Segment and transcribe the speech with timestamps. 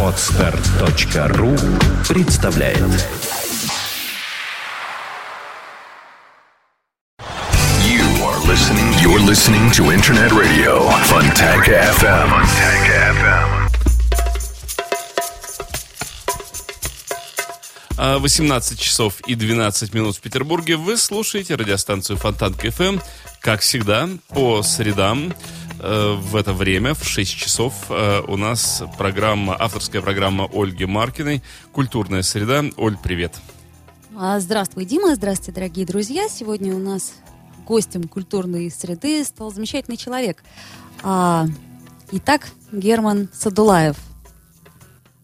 [0.00, 1.56] Отстар.ру
[2.08, 2.78] представляет
[7.82, 8.94] You are listening.
[9.02, 12.28] You're listening to Internet Radio Funtank FM.
[12.30, 12.86] Funtank
[13.18, 13.64] FM.
[17.96, 20.76] А, 18 часов и 12 минут в Петербурге.
[20.76, 23.02] Вы слушаете радиостанцию Фонтанка FM.
[23.40, 25.34] Как всегда, по средам
[25.78, 31.42] в это время, в 6 часов, э, у нас программа, авторская программа Ольги Маркиной
[31.72, 32.64] «Культурная среда».
[32.76, 33.34] Оль, привет.
[34.16, 35.14] А, Здравствуй, Дима.
[35.14, 36.28] Здравствуйте, дорогие друзья.
[36.28, 37.14] Сегодня у нас
[37.66, 40.44] гостем культурной среды стал замечательный человек.
[41.02, 41.46] А,
[42.12, 43.96] Итак, Герман Садулаев.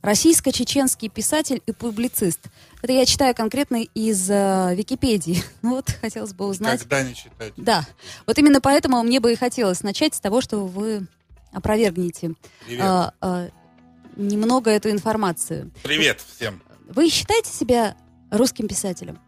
[0.03, 2.41] Российско-чеченский писатель и публицист.
[2.81, 5.43] Это я читаю конкретно из э, Википедии.
[5.63, 6.81] Ну вот, хотелось бы узнать...
[6.81, 7.53] Когда не читать.
[7.57, 7.87] Да,
[8.27, 11.07] вот именно поэтому мне бы и хотелось начать с того, что вы
[11.53, 12.35] опровергнете
[12.67, 12.83] Привет.
[12.83, 13.49] а, а,
[14.17, 15.71] немного эту информацию.
[15.83, 16.63] Привет всем.
[16.89, 17.95] Вы считаете себя
[18.31, 19.19] русским писателем?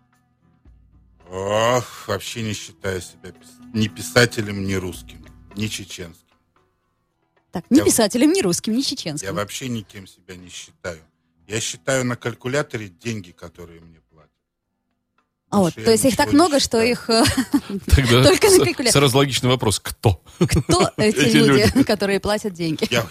[1.31, 6.22] Ох, вообще не считаю себя пис- ни писателем, ни русским, ни чеченским.
[7.53, 9.29] Так, ни Я- писателем, ни русским, ни чеченским.
[9.29, 10.99] Я вообще никем себя не считаю.
[11.47, 14.31] Я считаю на калькуляторе деньги, которые мне платят.
[15.51, 17.23] А вот, то есть их так не много, что их э,
[17.87, 18.91] Тогда Только на калькуляторе.
[18.93, 19.79] сразу логичный вопрос.
[19.81, 20.23] Кто?
[20.39, 21.83] кто эти Эти люди, люди.
[21.85, 22.87] которые платят деньги?
[22.91, 23.07] Я,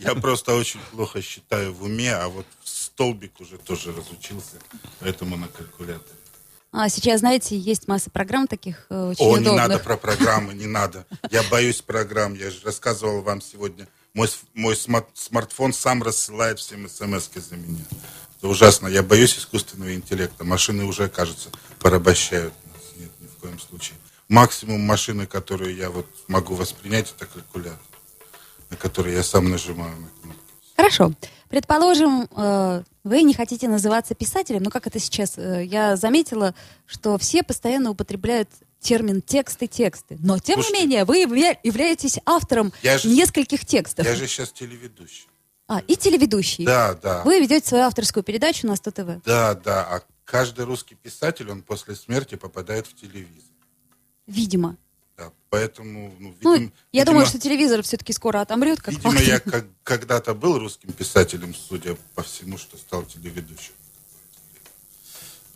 [0.00, 4.58] я просто очень плохо считаю в уме, а вот в столбик уже тоже разучился,
[5.00, 6.19] поэтому на калькуляторе.
[6.72, 9.56] А сейчас, знаете, есть масса программ таких э, очень О, не удобных.
[9.68, 11.04] надо про программы, не надо.
[11.30, 12.34] Я боюсь программ.
[12.34, 13.88] Я же рассказывал вам сегодня.
[14.14, 17.84] Мой, мой сма- смартфон сам рассылает всем смс за меня.
[18.38, 18.86] Это ужасно.
[18.86, 20.44] Я боюсь искусственного интеллекта.
[20.44, 22.84] Машины уже, кажется, порабощают нас.
[22.96, 23.96] Нет, ни в коем случае.
[24.28, 27.78] Максимум машины, которую я вот могу воспринять, это калькулятор,
[28.70, 30.42] на который я сам нажимаю на кнопку.
[30.76, 31.12] Хорошо.
[31.48, 35.38] Предположим, э, вы не хотите называться писателем, но как это сейчас?
[35.38, 36.54] Э, Я заметила,
[36.86, 38.48] что все постоянно употребляют
[38.80, 40.16] термин тексты, тексты.
[40.20, 40.78] Но, тем Слушайте.
[40.78, 44.06] не менее, вы явля- являетесь автором же- нескольких текстов.
[44.06, 45.26] Я же сейчас телеведущий.
[45.68, 46.64] А, и телеведущий.
[46.64, 47.22] Да, да.
[47.24, 49.22] Вы ведете свою авторскую передачу на 100 ТВ.
[49.24, 49.82] Да, да.
[49.84, 53.50] А каждый русский писатель, он после смерти попадает в телевизор.
[54.26, 54.76] Видимо.
[55.20, 59.12] Да, поэтому, ну, Ну, видим- я видимо- думаю, что телевизор все-таки скоро отомрет, как Видимо,
[59.12, 59.26] факт.
[59.26, 63.74] я как- когда-то был русским писателем, судя по всему, что стал телеведущим.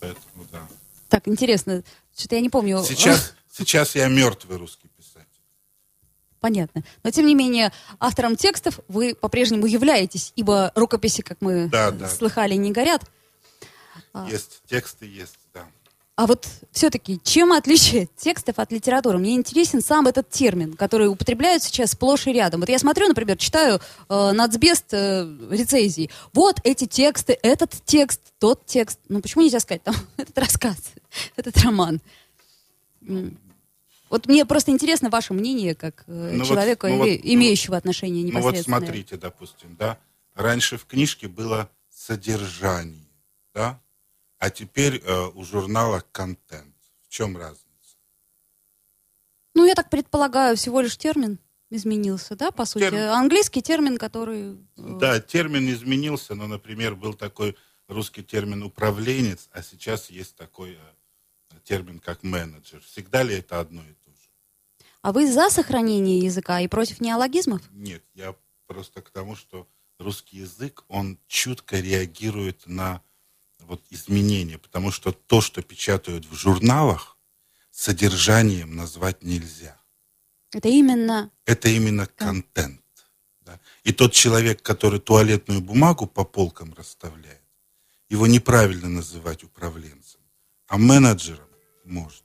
[0.01, 0.69] Поэтому, да.
[1.09, 1.83] Так, интересно.
[2.15, 2.85] Что-то я не помню.
[2.87, 5.25] Сейчас, сейчас я мертвый русский писатель.
[6.41, 6.85] Понятно.
[7.03, 12.07] Но, тем не менее, автором текстов вы по-прежнему являетесь, ибо рукописи, как мы Да, да.
[12.11, 13.03] слыхали, не горят.
[14.13, 14.29] А.
[14.31, 15.39] Есть тексты, есть.
[16.17, 19.19] А вот все-таки, чем отличие текстов от литературы?
[19.19, 22.61] Мне интересен сам этот термин, который употребляют сейчас сплошь и рядом.
[22.61, 26.11] Вот я смотрю, например, читаю э, нацбест э, рецензий.
[26.33, 29.01] Вот эти тексты, этот текст, тот текст.
[29.09, 30.77] Ну почему нельзя сказать там этот рассказ,
[31.37, 32.01] этот роман?
[34.09, 37.77] Вот мне просто интересно ваше мнение, как э, Ну вот- человека, ну вот- име- имеющего
[37.77, 38.79] отношение Ну вот непосредственно.
[38.79, 39.99] смотрите, допустим, да.
[40.37, 43.07] Раньше в книжке было содержание,
[43.53, 43.81] да,
[44.45, 46.75] а теперь э, у журнала контент.
[47.01, 47.97] В чем разница?
[49.55, 51.39] Ну, я так предполагаю, всего лишь термин
[51.71, 52.83] изменился, да, по сути?
[52.83, 53.09] Термин.
[53.09, 54.53] Английский термин, который...
[54.53, 57.57] э, Да, термин изменился, но, например, был такой
[57.89, 62.83] русский термин управленец, а сейчас есть такой э, термин как менеджер.
[62.83, 64.29] Всегда ли это одно и то же?
[65.01, 67.63] А вы за сохранение языка и против неологизмов?
[67.73, 68.35] Нет, я
[68.67, 69.67] просто к тому, что
[69.99, 73.01] русский язык, он чутко реагирует на
[73.67, 77.17] вот изменения, потому что то, что печатают в журналах,
[77.71, 79.77] содержанием назвать нельзя.
[80.53, 81.31] Это именно...
[81.45, 82.81] Это именно контент.
[83.41, 83.59] да.
[83.83, 87.43] И тот человек, который туалетную бумагу по полкам расставляет,
[88.09, 90.21] его неправильно называть управленцем,
[90.69, 91.49] а менеджером
[91.85, 92.25] можно.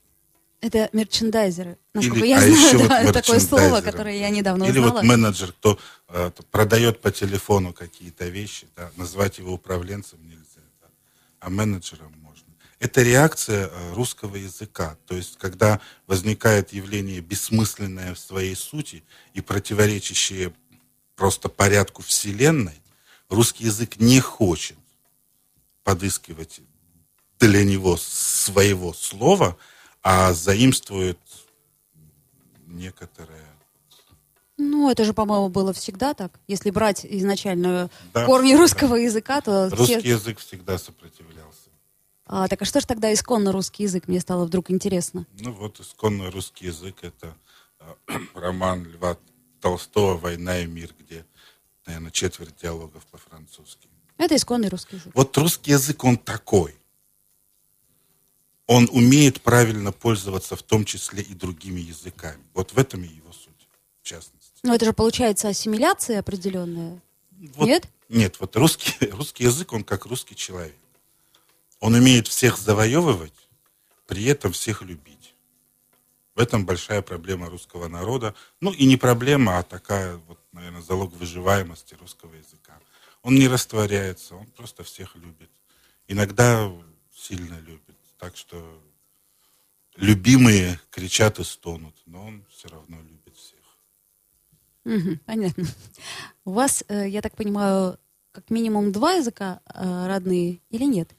[0.62, 1.78] Это мерчендайзеры.
[1.94, 4.26] Насколько Или- я а знаю, да, вот такое слово, которое да.
[4.26, 4.92] я недавно Или узнала.
[4.92, 5.80] вот менеджер, кто
[6.10, 10.39] э, продает по телефону какие-то вещи, да, назвать его управленцем нельзя, да,
[11.40, 12.48] а менеджером можно.
[12.80, 14.98] Это реакция э, русского языка.
[15.06, 19.04] То есть, когда возникает явление бессмысленное в своей сути
[19.34, 20.54] и противоречащее
[21.16, 22.82] просто порядку Вселенной,
[23.28, 24.78] русский язык не хочет
[25.84, 26.62] подыскивать
[27.40, 29.58] для него своего слова,
[30.02, 31.20] а заимствует
[32.68, 33.46] некоторое
[34.60, 36.40] Ну, это же, по-моему, было всегда так.
[36.48, 38.62] Если брать изначально Да, корни всегда.
[38.62, 40.10] русского языка, то Русский все...
[40.10, 41.70] язык всегда сопротивлялся.
[42.26, 44.08] А, так а что же тогда исконно русский язык?
[44.08, 45.26] Мне стало вдруг интересно.
[45.40, 47.36] Ну вот исконно русский язык это
[47.80, 49.18] э, роман Льва
[49.62, 51.26] Толстого «Война и мир», где
[51.90, 53.88] наверное, четверть диалогов по-французски.
[54.18, 55.12] Это исконный русский язык.
[55.16, 56.76] Вот русский язык, он такой.
[58.68, 62.44] Он умеет правильно пользоваться в том числе и другими языками.
[62.54, 63.68] Вот в этом и его суть,
[64.02, 64.39] в частности.
[64.64, 67.02] Но это же получается ассимиляция определенная.
[67.56, 67.88] Вот- Нет?
[68.10, 70.76] Нет, вот русский, русский язык, он как русский человек.
[71.80, 73.48] Он умеет всех завоевывать,
[74.06, 75.34] при этом всех любить.
[76.36, 78.34] В этом большая проблема русского народа.
[78.60, 82.78] Ну и не проблема, а такая, вот, наверное, залог выживаемости русского языка.
[83.24, 85.50] Он не растворяется, он просто всех любит.
[86.08, 86.72] Иногда
[87.14, 87.98] сильно любит.
[88.18, 88.82] Так что
[89.96, 93.59] любимые кричат и стонут, но он все равно любит всех.
[94.90, 95.66] Мгм, понятно.
[96.46, 98.00] У вас, э, я так понимаю,
[98.32, 101.16] как минимум два языка э, родные или нет?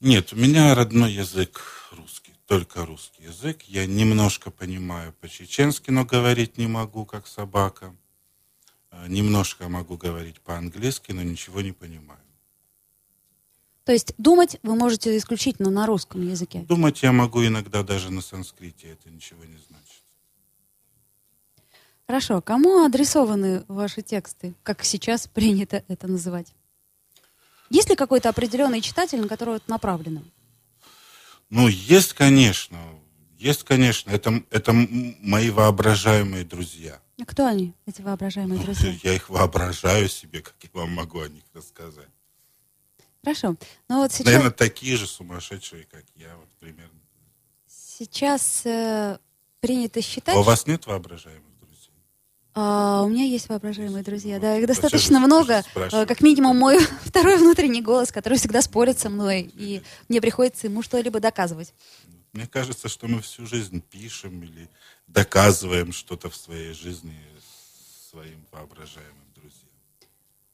[0.00, 1.60] Нет, у меня родной язык
[1.90, 3.62] русский, только русский язык.
[3.62, 7.96] Я немножко понимаю по-чеченски, но говорить не могу, как собака.
[8.92, 12.20] Э, Немножко могу говорить по-английски, но ничего не понимаю.
[13.84, 16.60] То есть думать вы можете исключительно на русском языке.
[16.60, 20.01] Думать я могу иногда даже на санскрите, это ничего не значит.
[22.12, 22.42] Хорошо.
[22.42, 26.48] Кому адресованы ваши тексты, как сейчас принято это называть?
[27.70, 30.20] Есть ли какой-то определенный читатель, на которого это направлено?
[31.48, 32.78] Ну, есть, конечно,
[33.38, 37.00] есть, конечно, это, это мои воображаемые друзья.
[37.18, 38.94] А Кто они, эти воображаемые Ну, друзья?
[39.02, 42.10] Я их воображаю себе, как я вам могу о них рассказать.
[43.24, 43.56] Хорошо.
[43.88, 47.00] Ну вот сейчас, Наверное, такие же сумасшедшие, как я, вот примерно.
[47.66, 49.18] сейчас э,
[49.60, 50.36] принято считать...
[50.36, 51.51] А у вас нет воображаемых?
[52.54, 55.62] А, у меня есть воображаемые друзья, да, их достаточно сейчас много.
[55.62, 56.04] спрашиваю.
[56.04, 60.66] Э, Как минимум мой второй внутренний голос, который всегда спорит со мной, и мне приходится
[60.66, 61.72] ему что-либо доказывать.
[62.32, 64.68] Мне кажется, что мы всю жизнь пишем или
[65.06, 67.14] доказываем что-то в своей жизни
[68.10, 69.68] своим воображаемым друзьям.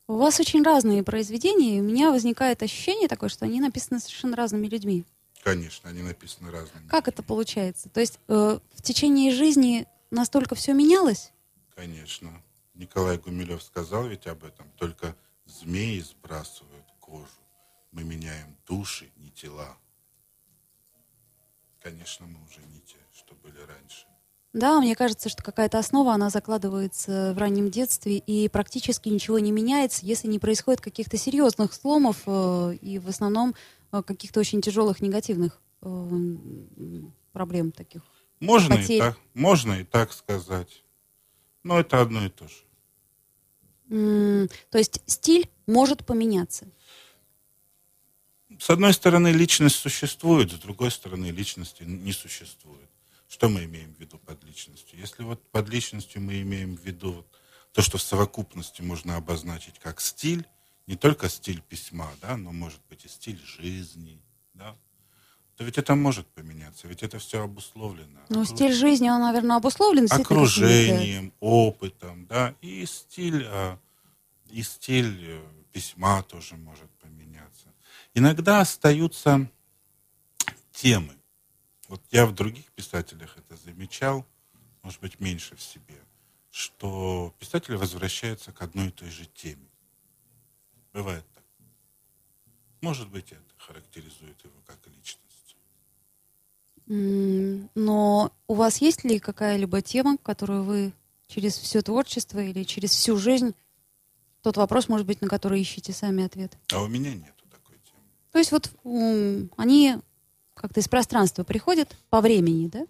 [0.06, 4.36] У вас очень разные произведения, и у меня возникает ощущение такое, что они написаны совершенно
[4.36, 5.04] разными людьми.
[5.42, 6.86] Конечно, они написаны разными.
[6.88, 7.88] Как это получается?
[7.88, 11.32] То есть э, в течение жизни настолько все менялось?
[11.78, 12.32] Конечно.
[12.74, 14.68] Николай Гумилев сказал ведь об этом.
[14.76, 15.14] Только
[15.46, 17.28] змеи сбрасывают кожу.
[17.92, 19.76] Мы меняем души, не тела.
[21.80, 24.06] Конечно, мы уже не те, что были раньше.
[24.52, 29.52] Да, мне кажется, что какая-то основа, она закладывается в раннем детстве, и практически ничего не
[29.52, 33.54] меняется, если не происходит каких-то серьезных сломов э, и в основном
[33.92, 36.10] э, каких-то очень тяжелых негативных э,
[37.32, 38.02] проблем таких.
[38.40, 40.82] Можно и, так, можно и так сказать.
[41.62, 44.48] Но это одно и то же.
[44.70, 46.68] То есть стиль может поменяться.
[48.58, 52.88] С одной стороны, личность существует, с другой стороны, личности не существует.
[53.28, 54.98] Что мы имеем в виду под личностью?
[54.98, 57.26] Если вот под личностью мы имеем в виду вот
[57.72, 60.46] то, что в совокупности можно обозначить как стиль,
[60.86, 64.20] не только стиль письма, да, но может быть и стиль жизни,
[64.54, 64.74] да,
[65.58, 68.20] то ведь это может поменяться, ведь это все обусловлено.
[68.28, 73.76] Ну, Окруж- стиль жизни, он, наверное, обусловлен окружением, опытом, да, и стиль, а,
[74.50, 77.66] и стиль э, письма тоже может поменяться.
[78.14, 79.50] Иногда остаются
[80.70, 81.16] темы.
[81.88, 84.24] Вот я в других писателях это замечал,
[84.82, 85.98] может быть, меньше в себе,
[86.52, 89.66] что писатель возвращается к одной и той же теме.
[90.92, 91.44] Бывает так.
[92.80, 95.27] Может быть, это характеризует его как личность.
[96.88, 100.92] Но у вас есть ли какая-либо тема, которую вы
[101.26, 103.54] через все творчество или через всю жизнь,
[104.42, 106.56] тот вопрос, может быть, на который ищете сами ответ?
[106.72, 108.00] А у меня нету такой темы.
[108.32, 108.70] То есть вот
[109.56, 109.98] они
[110.54, 112.86] как-то из пространства приходят по времени, да?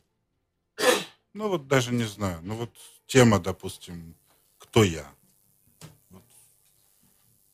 [1.35, 2.39] Ну вот даже не знаю.
[2.43, 2.71] Ну вот
[3.07, 4.15] тема, допустим,
[4.59, 5.07] кто я?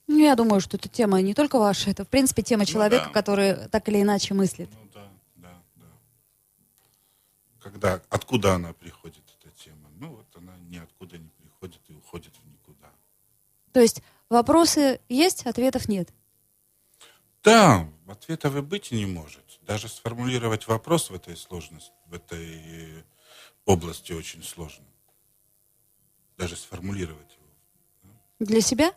[0.07, 3.11] Ну, я думаю, что эта тема не только ваша, это, в принципе, тема человека, да.
[3.13, 4.69] который так или иначе мыслит.
[4.71, 4.84] Ну.
[7.65, 9.89] Когда, откуда она приходит, эта тема?
[9.99, 12.93] Ну вот она ниоткуда не приходит и уходит в никуда.
[13.73, 16.13] То есть вопросы есть, ответов нет.
[17.43, 19.59] Да, ответов и быть не может.
[19.63, 23.03] Даже сформулировать вопрос в этой сложности, в этой
[23.65, 24.85] области очень сложно.
[26.37, 28.13] Даже сформулировать его.
[28.41, 28.93] Для себя?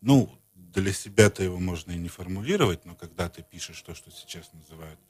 [0.00, 4.52] Ну, для себя-то его можно и не формулировать, но когда ты пишешь то, что сейчас
[4.52, 5.00] называют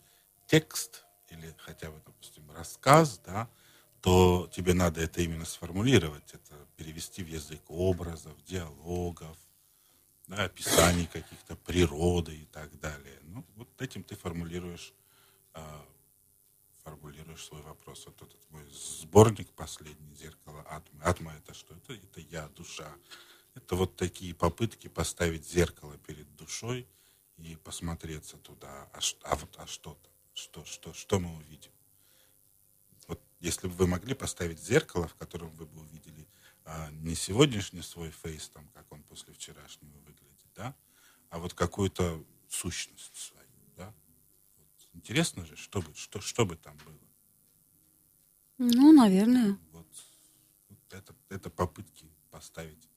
[0.46, 3.48] текст, или хотя бы, допустим, рассказ, да,
[4.00, 9.36] то тебе надо это именно сформулировать, это перевести в язык образов, диалогов,
[10.26, 13.18] да, описаний каких-то природы и так далее.
[13.24, 14.94] Ну, вот этим ты формулируешь,
[15.52, 15.84] а,
[16.84, 18.06] формулируешь свой вопрос.
[18.06, 21.02] Вот этот мой сборник последний, «Зеркало Атмы».
[21.02, 21.74] Атма это что?
[21.74, 22.90] Это, это я, душа.
[23.54, 26.86] Это вот такие попытки поставить зеркало перед душой
[27.36, 28.88] и посмотреться туда.
[28.92, 30.09] А, а а что там?
[30.34, 31.72] Что, что, что мы увидим?
[33.08, 36.28] Вот если бы вы могли поставить зеркало, в котором вы бы увидели
[36.64, 40.74] а, не сегодняшний свой фейс, там, как он после вчерашнего выглядит, да,
[41.28, 43.46] а вот какую-то сущность свою,
[43.76, 43.94] да.
[44.56, 46.98] Вот интересно же, что бы, что, что бы там было.
[48.58, 49.58] Ну, наверное.
[49.72, 49.86] Вот,
[50.68, 52.88] вот это, это попытки поставить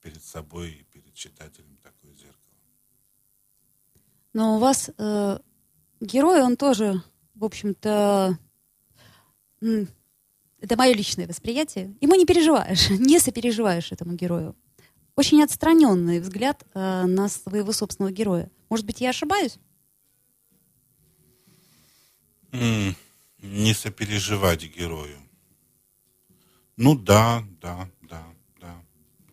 [0.00, 2.40] перед собой и перед читателем такое зеркало.
[4.32, 5.38] Но у вас э,
[6.00, 7.02] герой, он тоже,
[7.34, 8.38] в общем-то,
[9.60, 11.94] это мое личное восприятие.
[12.00, 14.56] Ему не переживаешь, не сопереживаешь этому герою.
[15.16, 18.50] Очень отстраненный взгляд э, на своего собственного героя.
[18.70, 19.58] Может быть, я ошибаюсь?
[22.52, 22.96] М,
[23.38, 25.18] Не сопереживать герою.
[26.76, 28.24] Ну да, да, да,
[28.60, 28.74] да,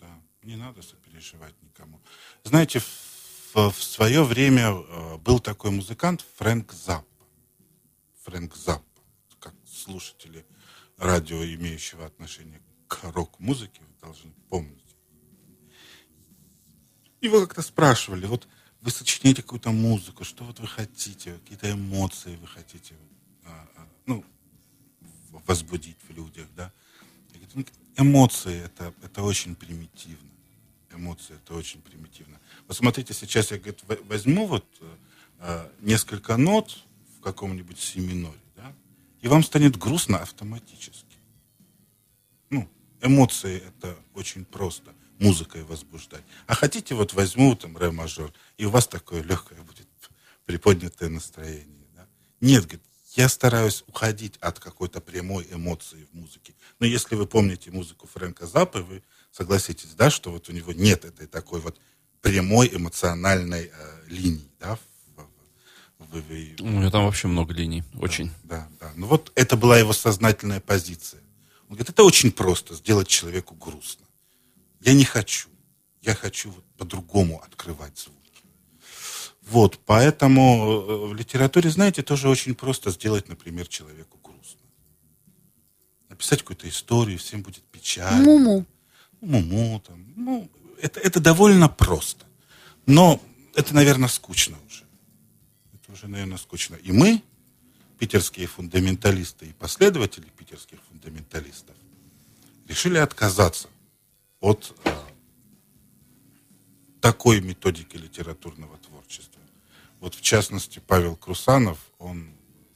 [0.02, 0.08] да.
[0.44, 2.02] Не надо сопереживать никому.
[2.44, 3.07] Знаете, в,
[3.54, 7.26] в свое время э, был такой музыкант Фрэнк Заппа.
[8.24, 9.02] Фрэнк Заппа.
[9.40, 10.46] Как слушатели
[10.98, 14.84] радио, имеющего отношение к рок-музыке, вы должны помнить.
[17.22, 18.48] Его как-то спрашивали, вот
[18.82, 22.96] вы сочиняете какую-то музыку, что вот вы хотите, какие-то эмоции вы хотите,
[23.44, 24.24] а, а, ну,
[25.32, 26.72] в- возбудить в людях, да.
[27.54, 30.30] «Ну, эмоции это, это очень примитивно.
[30.98, 32.40] Эмоции это очень примитивно.
[32.68, 34.66] Вот смотрите, сейчас я говорит, во- возьму вот
[35.40, 36.78] э, несколько нот
[37.18, 38.74] в каком-нибудь си миноре, да,
[39.22, 41.06] и вам станет грустно автоматически.
[42.50, 42.68] Ну,
[43.02, 46.24] эмоции это очень просто музыкой возбуждать.
[46.46, 49.88] А хотите, вот возьму там ре мажор, и у вас такое легкое будет
[50.46, 51.88] приподнятое настроение.
[51.96, 52.08] Да?
[52.42, 56.54] Нет, говорит, я стараюсь уходить от какой-то прямой эмоции в музыке.
[56.80, 59.04] Но если вы помните музыку Фрэнка Заппы, вы
[59.38, 61.80] согласитесь, да, что вот у него нет этой такой вот
[62.22, 64.80] прямой эмоциональной э, линии, да,
[66.60, 67.84] У него там вообще много линий.
[68.00, 68.32] Очень.
[68.44, 68.92] да, да.
[68.96, 71.22] Ну вот это была его сознательная позиция.
[71.70, 74.06] Он говорит, это очень просто, сделать человеку грустно.
[74.82, 75.50] Я не хочу.
[76.02, 78.18] Я хочу вот по-другому открывать звуки.
[79.42, 84.62] Вот, поэтому э, в литературе, знаете, тоже очень просто сделать, например, человеку грустно.
[86.10, 88.24] Написать какую-то историю, всем будет печально.
[88.24, 88.66] Муму.
[89.22, 90.06] Муму там.
[90.16, 90.50] Ну,
[90.82, 92.26] это, это довольно просто.
[92.86, 93.22] Но
[93.56, 94.84] это, наверное, скучно уже.
[95.74, 96.76] Это уже, наверное, скучно.
[96.76, 97.22] И мы,
[98.00, 101.76] питерские фундаменталисты и последователи питерских фундаменталистов,
[102.68, 103.70] решили отказаться
[104.40, 104.92] от э,
[107.02, 109.42] такой методики литературного творчества.
[110.00, 112.30] Вот в частности Павел Крусанов, он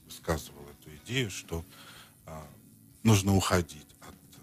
[0.06, 1.64] высказывал эту идею, что
[2.26, 2.44] а,
[3.02, 4.38] нужно уходить от э,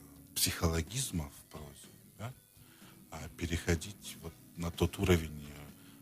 [3.12, 5.48] а переходить вот на тот уровень,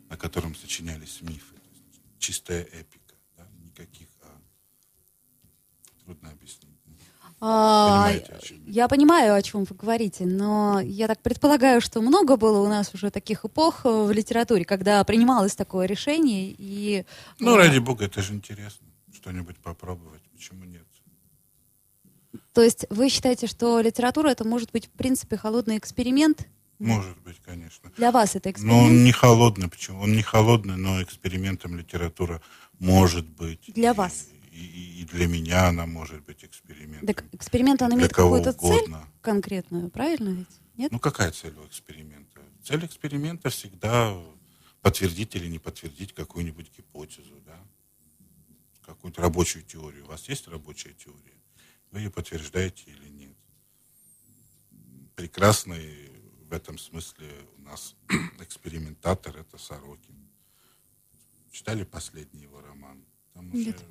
[0.10, 1.56] на котором сочинялись мифы.
[2.20, 4.40] Чистая эпика, да, никаких а,
[6.04, 6.78] трудно объяснить.
[7.40, 8.12] А,
[8.66, 8.88] я?
[8.88, 13.12] понимаю, о чем вы говорите, но я так предполагаю, что много было у нас уже
[13.12, 17.06] таких эпох э, в литературе, когда принималось такое решение, и...
[17.38, 18.88] Ну, э, ради бога, это же интересно.
[19.14, 20.24] Что-нибудь попробовать.
[20.34, 20.88] Почему нет?
[22.54, 26.48] То есть вы считаете, что литература это может быть, в принципе, холодный эксперимент?
[26.80, 27.92] Может быть, конечно.
[27.98, 28.84] Для вас это Но эксперимент?
[28.86, 29.68] он не холодный.
[29.70, 30.02] Почему?
[30.02, 32.42] Он не холодный, но экспериментом литература
[32.80, 33.62] может быть.
[33.74, 34.28] Для И- вас.
[34.52, 37.08] И, и- для меня она может быть экспериментом.
[37.08, 38.92] Так эксперимент, он имеет какую-то цель
[39.22, 40.48] конкретную, правильно ведь?
[40.76, 40.92] Нет?
[40.92, 42.42] Ну, какая цель у эксперимента?
[42.64, 44.16] Цель эксперимента всегда
[44.82, 47.58] подтвердить или не подтвердить какую-нибудь гипотезу, да?
[48.86, 50.06] Какую-то рабочую теорию.
[50.06, 51.38] У вас есть рабочая теория?
[51.92, 53.36] Вы ее подтверждаете или нет?
[55.16, 56.12] Прекрасный
[56.48, 57.96] в этом смысле у нас
[58.40, 60.30] экспериментатор– это Сорокин.
[61.52, 63.04] Читали последний его роман?
[63.34, 63.86] Там уже Нет.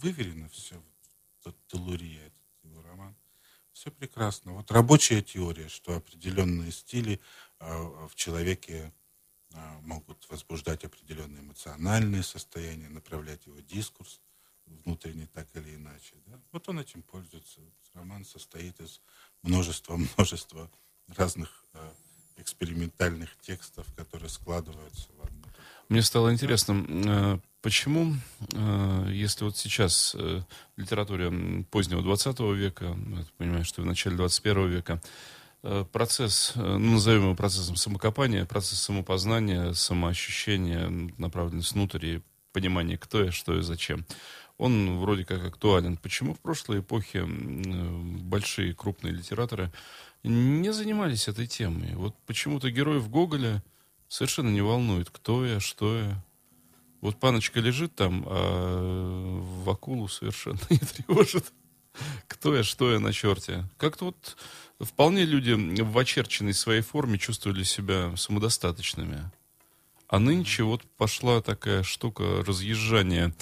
[0.00, 0.80] выверено все.
[1.68, 3.14] Телурия, этот его роман.
[3.72, 4.52] Все прекрасно.
[4.52, 7.20] Вот рабочая теория, что определенные стили
[7.58, 8.92] а, в человеке
[9.52, 14.20] а, могут возбуждать определенные эмоциональные состояния, направлять его дискурс
[14.66, 16.16] внутренний так или иначе.
[16.26, 16.40] да.
[16.52, 17.60] Вот он этим пользуется.
[17.94, 19.00] Роман состоит из
[19.42, 20.70] множества-множества
[21.14, 21.92] разных а,
[22.36, 25.44] экспериментальных текстов, которые складываются в одну.
[25.88, 28.14] Мне стало интересно, э, почему,
[28.52, 30.42] э, если вот сейчас э,
[30.76, 35.00] в литературе позднего 20 века, ну, понимаю, что в начале 21 века,
[35.62, 42.22] э, процесс, э, ну, назовем его процессом самокопания, процесс самопознания, самоощущения, направленность внутрь и
[42.52, 44.06] понимание, кто я, что и зачем,
[44.58, 45.96] он вроде как актуален.
[45.98, 49.70] Почему в прошлой эпохе э, большие крупные литераторы
[50.26, 51.94] не занимались этой темой.
[51.94, 53.62] Вот почему-то героев Гоголя
[54.08, 56.24] совершенно не волнует, кто я, что я.
[57.00, 61.52] Вот паночка лежит там, а в акулу совершенно не тревожит.
[62.28, 63.64] Кто я, что я на черте.
[63.78, 64.36] Как-то вот
[64.80, 65.52] вполне люди
[65.82, 69.30] в очерченной своей форме чувствовали себя самодостаточными.
[70.08, 73.34] А нынче вот пошла такая штука разъезжания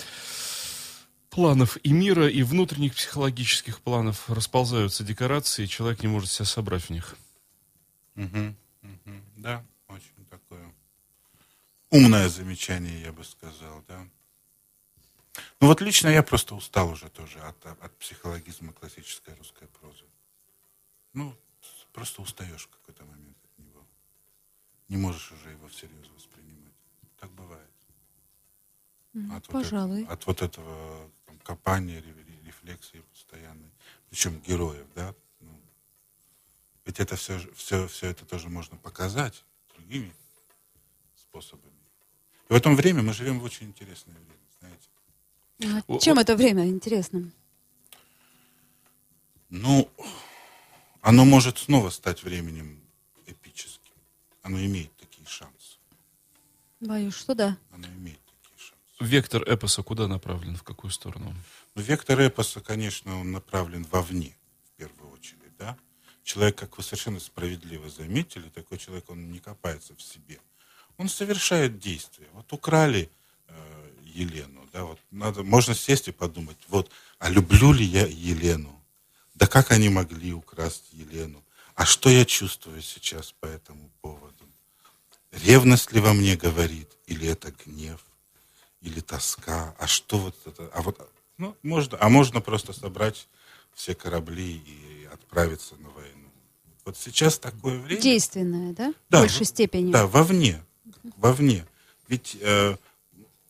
[1.38, 4.30] планов и мира, и внутренних психологических планов.
[4.30, 7.16] Расползаются декорации, и человек не может себя собрать в них.
[8.14, 9.24] Мгм, мгм.
[9.36, 10.72] Да, очень такое
[11.90, 14.06] умное замечание, я бы сказал, да.
[15.60, 20.04] Ну вот лично я просто устал уже тоже от, от психологизма классической русской прозы.
[21.12, 21.34] Ну,
[21.92, 23.84] просто устаешь в какой-то момент от него.
[24.88, 26.72] Не можешь уже его всерьез воспринимать.
[27.18, 27.68] Так бывает.
[29.32, 30.02] От вот Пожалуй.
[30.02, 31.10] этого- от вот этого
[31.44, 33.70] копания, ре- рефлексии постоянной.
[34.10, 35.14] Причем героев, да.
[35.40, 35.50] Ну,
[36.84, 39.44] ведь это все, все, все это тоже можно показать
[39.76, 40.12] другими
[41.16, 41.70] способами.
[42.48, 45.82] И в этом время мы живем в очень интересное время, знаете.
[45.88, 47.30] А Чем это время интересно?
[49.50, 49.88] Ну,
[51.00, 52.80] оно может снова стать временем
[53.26, 53.92] эпическим.
[54.42, 55.78] Оно имеет такие шансы.
[56.80, 57.56] Боюсь, что да.
[57.70, 58.18] Оно имеет.
[59.00, 61.34] Вектор эпоса куда направлен, в какую сторону?
[61.74, 65.76] Но вектор эпоса, конечно, он направлен вовне, в первую очередь, да.
[66.22, 70.38] Человек, как вы совершенно справедливо заметили, такой человек, он не копается в себе.
[70.96, 72.28] Он совершает действия.
[72.32, 73.10] Вот украли
[73.48, 78.80] э, Елену, да, вот надо, можно сесть и подумать, вот, а люблю ли я Елену?
[79.34, 81.44] Да как они могли украсть Елену?
[81.74, 84.48] А что я чувствую сейчас по этому поводу?
[85.32, 86.88] Ревность ли во мне говорит?
[87.06, 88.00] Или это гнев?
[88.84, 89.74] Или тоска?
[89.78, 90.70] А что вот это?
[90.74, 93.28] А вот, ну, можно, а можно просто собрать
[93.72, 96.28] все корабли и отправиться на войну.
[96.84, 98.02] Вот сейчас такое время.
[98.02, 98.92] Действенное, да?
[99.08, 99.90] Да, В большей степени.
[99.90, 100.62] Да, вовне.
[101.16, 101.66] Вовне.
[102.08, 102.76] Ведь э,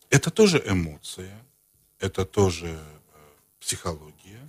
[0.08, 1.36] это тоже эмоция,
[1.98, 2.78] это тоже э,
[3.58, 4.48] психология.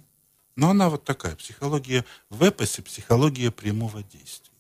[0.56, 4.54] Но она вот такая, психология в эпосе, психология прямого действия.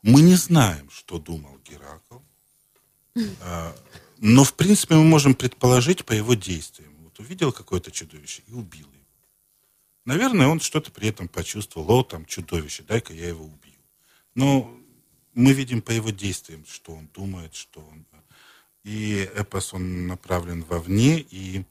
[0.00, 2.20] Мы не знаем, что думал Геракл,
[3.42, 3.76] а,
[4.18, 6.92] но, в принципе, мы можем предположить по его действиям.
[7.02, 9.04] Вот увидел какое-то чудовище и убил его.
[10.04, 11.90] Наверное, он что-то при этом почувствовал.
[11.90, 13.72] О, там чудовище, дай-ка я его убью.
[14.34, 14.76] Но
[15.34, 18.06] мы видим по его действиям, что он думает, что он...
[18.84, 21.64] И эпос, он направлен вовне, и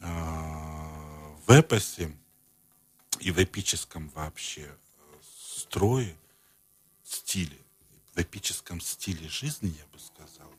[0.00, 2.12] а, в эпосе
[3.20, 5.14] и в эпическом вообще э,
[5.56, 6.16] строе,
[7.04, 7.58] стиле,
[8.14, 10.49] в эпическом стиле жизни, я бы сказал,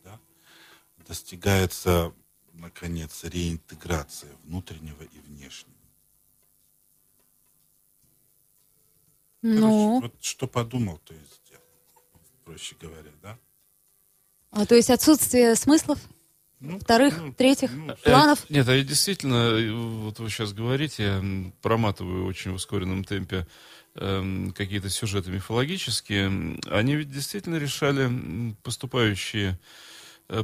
[1.08, 2.14] достигается,
[2.54, 5.72] наконец, реинтеграция внутреннего и внешнего.
[9.42, 11.64] Ну, Короче, вот что подумал, то и сделал.
[12.46, 13.38] Проще говоря, да?
[14.52, 16.00] а то есть отсутствие смыслов,
[16.60, 18.44] Ну, вторых, ну, третьих, ну, планов.
[18.50, 23.04] Э, Нет, а ведь действительно, э, вот вы сейчас говорите, я проматываю очень в ускоренном
[23.04, 23.48] темпе
[23.96, 26.60] эм, какие-то сюжеты мифологические.
[26.70, 29.91] Они ведь действительно решали поступающие э,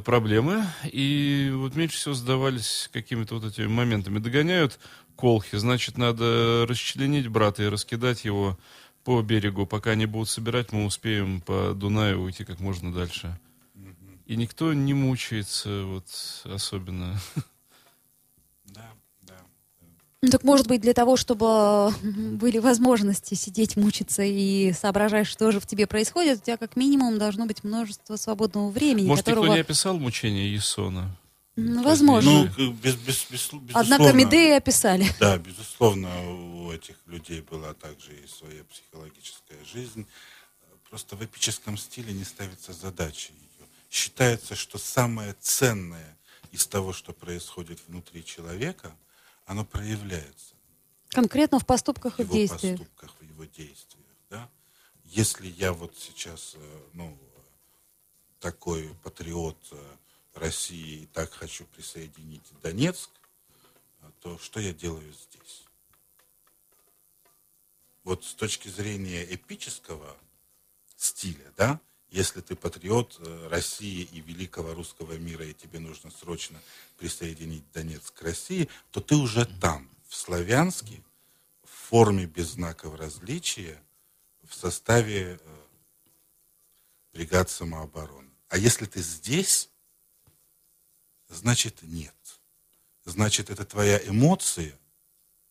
[0.04, 4.18] проблемы, и вот меньше всего задавались какими-то вот этими моментами.
[4.18, 4.78] Догоняют
[5.16, 8.58] колхи, значит, надо расчленить брата и раскидать его
[9.04, 9.66] по берегу.
[9.66, 13.38] Пока они будут собирать, мы успеем по Дунаю уйти как можно дальше.
[14.26, 16.06] И никто не мучается вот
[16.44, 17.18] особенно.
[20.20, 25.60] Ну, так может быть для того, чтобы были возможности сидеть, мучиться и соображать, что же
[25.60, 29.44] в тебе происходит, у тебя как минимум должно быть множество свободного времени, Может, которого...
[29.44, 31.16] никто не описал мучения Есона?
[31.54, 32.52] Ну, возможно.
[32.56, 33.50] Ну, без, без, без-.
[33.74, 35.06] Однако Медеи описали.
[35.20, 36.08] Да, безусловно,
[36.64, 40.06] у этих людей была также и своя психологическая жизнь.
[40.88, 43.66] Просто в эпическом стиле не ставится задача ее.
[43.90, 46.16] Считается, что самое ценное
[46.52, 48.92] из того, что происходит внутри человека,
[49.48, 50.54] оно проявляется
[51.08, 52.78] Конкретно в поступках в и в его действиях.
[52.78, 54.06] поступках, в его действиях.
[54.28, 54.50] Да?
[55.04, 57.18] Если я вот сейчас, э, ну,
[58.40, 59.96] такой патриот э,
[60.34, 63.08] России и так хочу присоединить Донецк,
[64.02, 65.64] э, то что я делаю здесь?
[68.04, 70.14] Вот с точки зрения эпического
[70.94, 76.60] стиля, да, если ты патриот э, России и великого русского мира, и тебе нужно срочно
[76.96, 81.02] присоединить Донецк к России, то ты уже там, в Славянске,
[81.64, 83.80] в форме без знаков различия,
[84.48, 85.58] в составе э,
[87.12, 88.30] бригад самообороны.
[88.48, 89.68] А если ты здесь,
[91.28, 92.14] значит нет.
[93.04, 94.78] Значит, это твоя эмоция,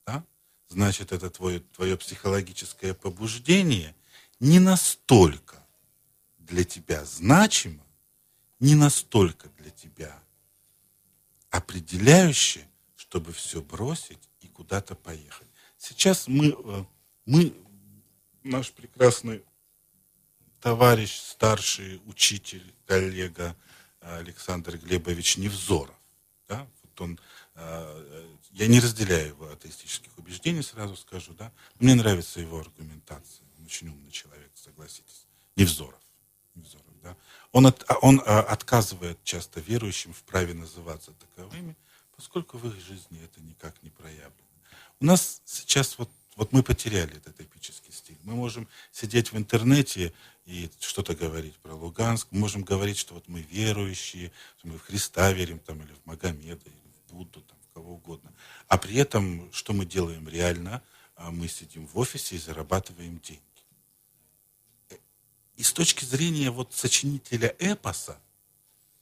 [0.08, 0.24] да?
[0.70, 3.96] значит, это твое, твое психологическое побуждение,
[4.40, 5.67] не настолько
[6.48, 7.84] для тебя значимо,
[8.60, 10.18] не настолько для тебя
[11.50, 15.48] определяющее, чтобы все бросить и куда-то поехать.
[15.78, 16.86] Сейчас мы, э,
[17.26, 17.54] мы,
[18.44, 19.44] наш прекрасный
[20.62, 23.56] товарищ, старший учитель, коллега
[24.00, 25.96] Александр Глебович Невзоров,
[26.48, 27.20] да, вот он,
[27.56, 33.66] э, я не разделяю его атеистических убеждений, сразу скажу, да, мне нравится его аргументация, он
[33.66, 36.00] очень умный человек, согласитесь, Невзоров,
[36.58, 37.16] Невзоров да,
[37.52, 41.76] он, от, он а, отказывает часто верующим в праве называться таковыми,
[42.16, 44.34] поскольку в их жизни это никак не проявлено.
[45.00, 48.18] У нас сейчас вот, вот мы потеряли этот эпический стиль.
[48.24, 50.14] Мы можем сидеть в интернете
[50.46, 54.82] и что-то говорить про Луганск, мы можем говорить, что вот мы верующие, что мы в
[54.82, 58.34] Христа верим, там, или в Магомеда, или в Будду, там, в кого угодно.
[58.68, 60.82] А при этом, что мы делаем реально?
[61.16, 63.42] А мы сидим в офисе и зарабатываем деньги.
[65.58, 68.20] И с точки зрения вот сочинителя эпоса,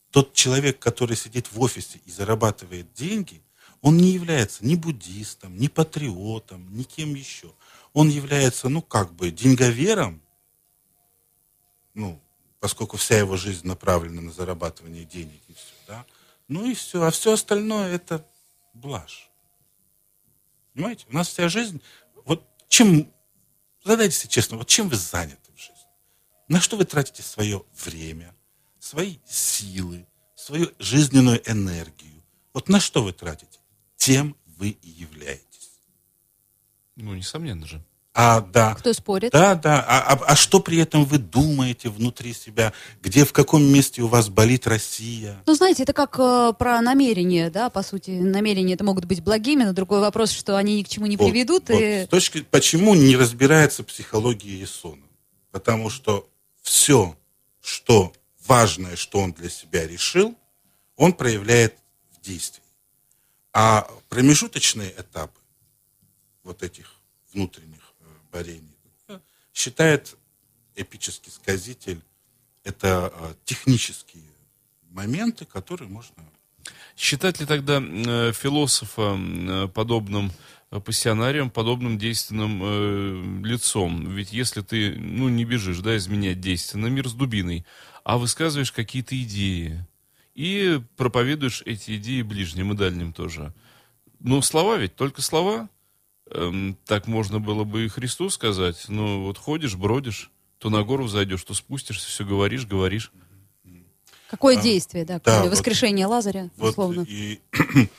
[0.10, 3.42] тот человек, который сидит в офисе и зарабатывает деньги,
[3.82, 7.54] он не является ни буддистом, ни патриотом, ни кем еще.
[7.94, 10.22] Он является, ну, как бы, деньговером,
[11.94, 12.20] ну,
[12.60, 16.06] поскольку вся его жизнь направлена на зарабатывание денег и все, да.
[16.48, 17.04] Ну и все.
[17.04, 18.26] А все остальное это
[18.74, 19.30] блажь.
[20.74, 21.06] Понимаете?
[21.10, 21.82] У нас вся жизнь...
[22.26, 23.12] Вот чем...
[23.84, 25.45] Задайте себе честно, вот чем вы заняты?
[26.48, 28.36] На что вы тратите свое время,
[28.80, 30.06] свои силы,
[30.36, 32.24] свою жизненную энергию?
[32.54, 33.60] Вот на что вы тратите?
[33.98, 35.72] Тем вы и являетесь.
[36.96, 37.84] Ну, несомненно же.
[38.14, 38.76] А, да.
[38.76, 39.34] Кто спорит?
[39.34, 39.84] Да, да.
[39.86, 42.72] А, а, а что при этом вы думаете внутри себя?
[43.02, 45.44] Где, в каком месте у вас болит Россия?
[45.46, 48.12] Ну, знаете, это как э, про намерения, да, по сути.
[48.12, 51.30] Намерения это могут быть благими, но другой вопрос, что они ни к чему не Вот,
[51.30, 51.68] приведут.
[51.68, 51.82] вот.
[51.82, 52.06] И...
[52.06, 55.04] С точки, почему не разбирается психология Есона?
[55.52, 56.30] Потому что
[56.66, 57.16] все,
[57.62, 58.12] что
[58.48, 60.36] важное, что он для себя решил,
[60.96, 61.78] он проявляет
[62.12, 62.64] в действии.
[63.54, 65.40] А промежуточные этапы
[66.44, 66.92] вот этих
[67.32, 68.76] внутренних э, борений
[69.54, 70.18] считает
[70.76, 72.02] эпический сказитель
[72.64, 74.24] это э, технические
[74.90, 76.16] моменты, которые можно
[76.98, 79.20] Считать ли тогда э, философа
[79.74, 80.32] подобным
[80.70, 84.10] пассионарием, подобным действенным э, лицом?
[84.12, 87.66] Ведь если ты, ну, не бежишь, да, изменять действие на мир с дубиной,
[88.04, 89.86] а высказываешь какие-то идеи
[90.34, 93.54] и проповедуешь эти идеи ближним и дальним тоже.
[94.20, 95.70] Ну, слова ведь, только слова.
[96.32, 98.86] Эм, так можно было бы и Христу сказать.
[98.90, 103.12] Ну, вот ходишь, бродишь, то на гору зайдешь, то спустишься, все говоришь, говоришь.
[104.30, 107.06] Какое действие, да, да, кроме вот- Лазаря, Вот условно.
[107.08, 107.40] и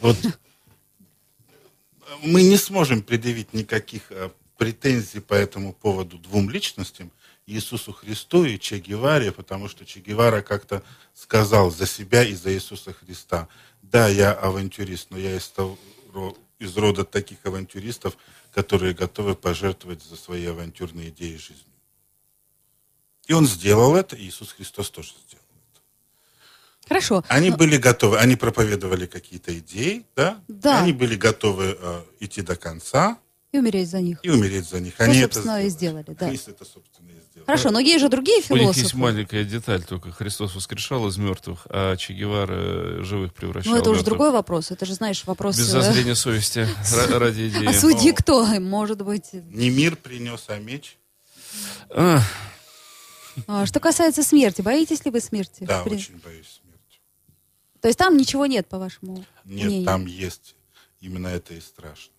[0.00, 0.16] вот
[2.22, 7.10] мы не сможем предъявить никаких э, претензий по этому поводу двум личностям,
[7.46, 10.82] Иисусу Христу и Че Геваре, потому что Че Гевара как-то
[11.14, 13.48] сказал за себя и за Иисуса Христа,
[13.82, 15.78] да, я авантюрист, но я из, того-
[16.58, 18.16] из рода таких авантюристов,
[18.52, 21.64] которые готовы пожертвовать за свои авантюрные идеи жизнью.
[23.26, 25.45] И он сделал это, и Иисус Христос тоже сделал.
[26.88, 27.24] Хорошо.
[27.28, 30.38] Они были готовы, они проповедовали какие-то идеи, да?
[30.48, 30.82] Да.
[30.82, 33.18] Они были готовы э, идти до конца
[33.52, 34.18] И умереть за них.
[34.22, 34.94] и умереть за них.
[34.94, 36.02] Что, они собственно, это и сделали.
[36.02, 36.26] сделали, да.
[36.26, 37.46] Они это, собственно, и сделали.
[37.46, 38.96] Хорошо, но есть же другие У них есть философы.
[38.98, 40.10] маленькая деталь только.
[40.12, 44.70] Христос воскрешал из мертвых, а Че Гевара э, живых превращал Ну, это уже другой вопрос.
[44.70, 45.56] Это же, знаешь, вопрос...
[45.58, 46.60] Без э, зазрения совести,
[46.94, 47.66] ра- ради идеи.
[47.66, 48.44] А судьи кто?
[48.60, 49.30] Может быть...
[49.32, 50.96] Не мир принес, а меч.
[51.90, 55.64] А, Что касается смерти, боитесь ли вы смерти?
[55.64, 56.60] Да, очень боюсь.
[57.86, 59.84] То есть там ничего нет, по вашему Нет, мнению?
[59.84, 60.56] там есть.
[60.98, 62.12] Именно это и страшно.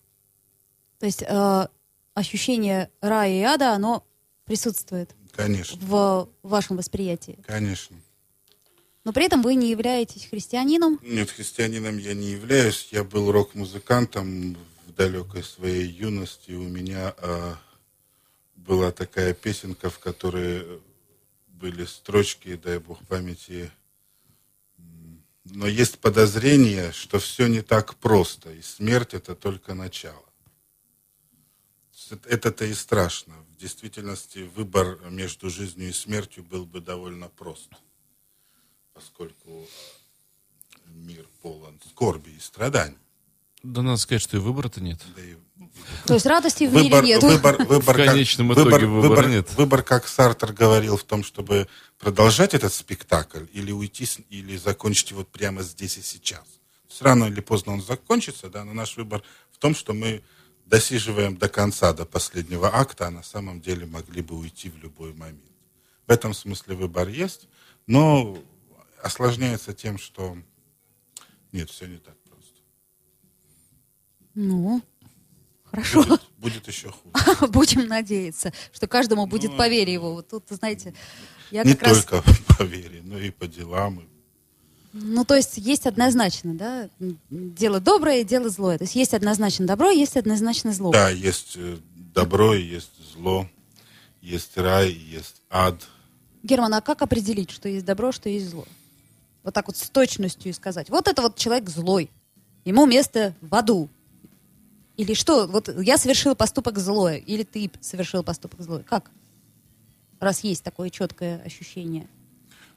[0.98, 1.68] То есть э,
[2.14, 4.02] ощущение рая и ада, оно
[4.46, 7.38] присутствует Конечно, в вашем восприятии.
[7.46, 7.94] конечно.
[9.04, 11.00] Но при этом вы не являетесь христианином.
[11.02, 12.88] Нет, христианином я не являюсь.
[12.90, 16.52] Я был рок-музыкантом в далекой своей юности.
[16.52, 17.58] У меня а,
[18.56, 20.80] была такая песенка, в которой
[21.48, 23.70] были строчки, дай бог памяти.
[25.50, 30.24] Но есть подозрение, что все не так просто, и смерть это только начало.
[32.10, 33.34] Это- Это-то и страшно.
[33.50, 37.70] В действительности выбор между жизнью и смертью был бы довольно прост,
[38.94, 39.68] поскольку
[40.86, 42.98] мир полон скорби и страданий.
[43.62, 45.00] Да надо сказать, что и выбора-то нет.
[45.16, 45.36] Да и
[46.06, 47.26] То есть радости в мире выбор, нету.
[47.26, 49.52] выбор, выбор, В конечном итоге выбора нет.
[49.54, 51.68] Выбор, как Сартер говорил, в том, чтобы
[51.98, 56.44] продолжать этот спектакль или уйти, или закончить его прямо здесь и сейчас.
[57.00, 60.22] Рано или поздно он закончится, да, но наш выбор в том, что мы
[60.66, 65.12] досиживаем до конца, до последнего акта, а на самом деле могли бы уйти в любой
[65.14, 65.40] момент.
[66.06, 67.48] В этом смысле выбор есть,
[67.86, 68.38] но
[69.02, 70.36] осложняется тем, что
[71.52, 72.17] нет, все не так.
[74.40, 74.80] Ну,
[75.64, 76.04] хорошо.
[76.04, 77.46] Будет, будет еще хуже.
[77.52, 80.14] Будем надеяться, что каждому будет по вере его.
[80.14, 80.94] Вот тут, знаете,
[81.50, 82.04] я Не как раз...
[82.04, 82.22] только
[82.56, 84.08] по вере, но и по делам.
[84.92, 88.78] Ну, то есть есть однозначно, да, дело доброе и дело злое.
[88.78, 90.92] То есть есть однозначно добро, есть однозначно зло.
[90.92, 91.78] Да, есть э,
[92.14, 93.48] добро, и есть зло,
[94.22, 95.82] есть рай, есть ад.
[96.44, 98.68] Герман, а как определить, что есть добро, что есть зло?
[99.42, 100.90] Вот так вот с точностью и сказать.
[100.90, 102.08] Вот это вот человек злой.
[102.64, 103.88] Ему место в аду.
[104.98, 105.46] Или что?
[105.46, 108.82] Вот я совершил поступок злой, или ты совершил поступок злой.
[108.82, 109.10] Как?
[110.18, 112.08] Раз есть такое четкое ощущение.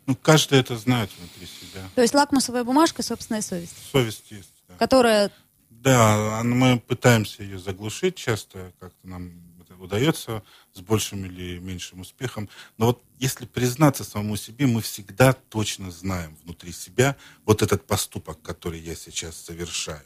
[0.05, 1.81] Ну, каждый это знает внутри себя.
[1.95, 4.53] То есть лакмусовая бумажка, собственная совесть, Совесть есть.
[4.67, 5.31] Да, которая
[5.71, 12.01] да а мы пытаемся ее заглушить часто, как-то нам это удается с большим или меньшим
[12.01, 12.49] успехом.
[12.77, 18.39] Но вот если признаться самому себе, мы всегда точно знаем внутри себя вот этот поступок,
[18.43, 20.03] который я сейчас совершаю.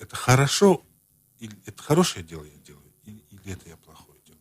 [0.00, 0.82] Это хорошо,
[1.38, 4.38] или это хорошее дело я делаю, или, или это я плохое дело?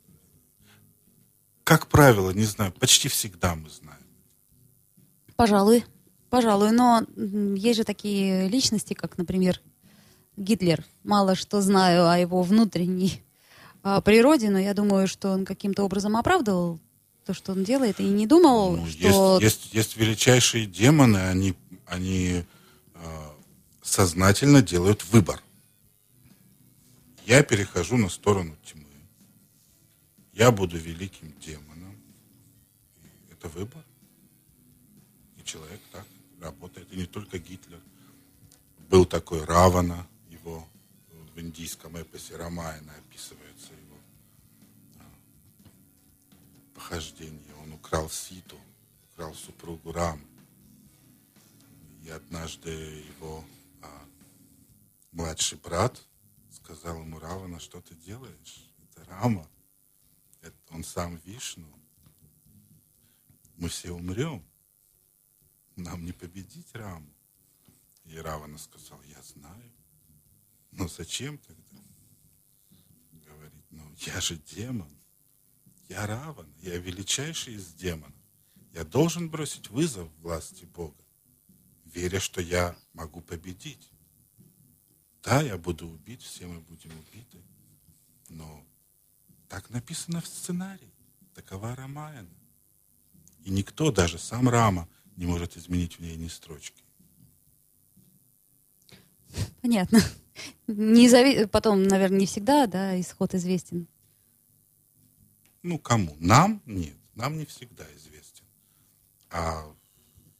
[1.64, 4.00] Как правило, не знаю, почти всегда мы знаем.
[5.36, 5.86] Пожалуй,
[6.30, 6.72] пожалуй.
[6.72, 9.62] Но есть же такие личности, как, например,
[10.38, 10.84] Гитлер.
[11.04, 13.22] Мало что знаю о его внутренней
[13.84, 16.80] а, природе, но я думаю, что он каким-то образом оправдывал
[17.26, 19.40] то, что он делает, и не думал, Ну, что...
[19.40, 21.54] есть, есть, есть величайшие демоны, они,
[21.86, 22.44] они
[22.96, 23.00] э,
[23.84, 25.42] сознательно делают выбор.
[27.30, 28.88] Я перехожу на сторону тьмы.
[30.34, 31.96] Я буду великим демоном.
[33.04, 33.86] И это выбор.
[35.38, 36.08] И человек так
[36.42, 36.92] работает.
[36.92, 37.80] И не только Гитлер.
[38.90, 40.68] Был такой Равана, его
[41.36, 43.98] в индийском эпосе Рамаяна описывается его
[44.98, 45.04] а,
[46.74, 47.54] похождение.
[47.62, 48.58] Он украл Ситу,
[49.14, 50.20] украл супругу Рам.
[52.04, 53.46] И однажды его
[53.84, 54.04] а,
[55.12, 56.04] младший брат
[56.70, 58.72] сказал ему, Равана, что ты делаешь?
[58.84, 59.50] Это Рама.
[60.42, 61.68] Это он сам Вишну.
[63.56, 64.46] Мы все умрем.
[65.76, 67.12] Нам не победить Раму.
[68.06, 69.72] И Равана сказал, я знаю.
[70.70, 71.82] Но зачем тогда?
[73.14, 74.96] Говорит, ну я же демон.
[75.88, 78.14] Я Раван, я величайший из демонов.
[78.74, 81.04] Я должен бросить вызов власти Бога,
[81.86, 83.90] веря, что я могу победить.
[85.24, 87.38] Да, я буду убит, все мы будем убиты,
[88.30, 88.64] но
[89.48, 90.94] так написано в сценарии.
[91.34, 92.30] Такова Рамаяна.
[93.44, 96.84] И никто, даже сам Рама, не может изменить в ней ни строчки.
[99.62, 100.00] Понятно.
[100.68, 103.88] Не зави- Потом, наверное, не всегда, да, исход известен.
[105.64, 106.16] Ну, кому?
[106.20, 106.62] Нам?
[106.66, 106.96] Нет.
[107.16, 108.46] Нам не всегда известен.
[109.30, 109.64] А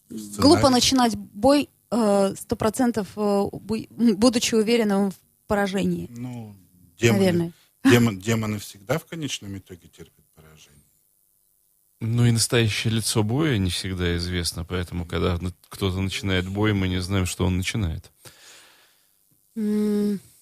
[0.10, 5.16] в Глупо начинать бой сто процентов, будучи уверенным в
[5.48, 6.08] поражении.
[6.12, 6.56] Ну,
[6.98, 7.52] демоны, Наверное.
[7.84, 10.76] демон- демоны всегда в конечном итоге терпят поражение.
[12.02, 17.02] Ну и настоящее лицо боя не всегда известно, поэтому, когда кто-то начинает бой, мы не
[17.02, 18.12] знаем, что он начинает.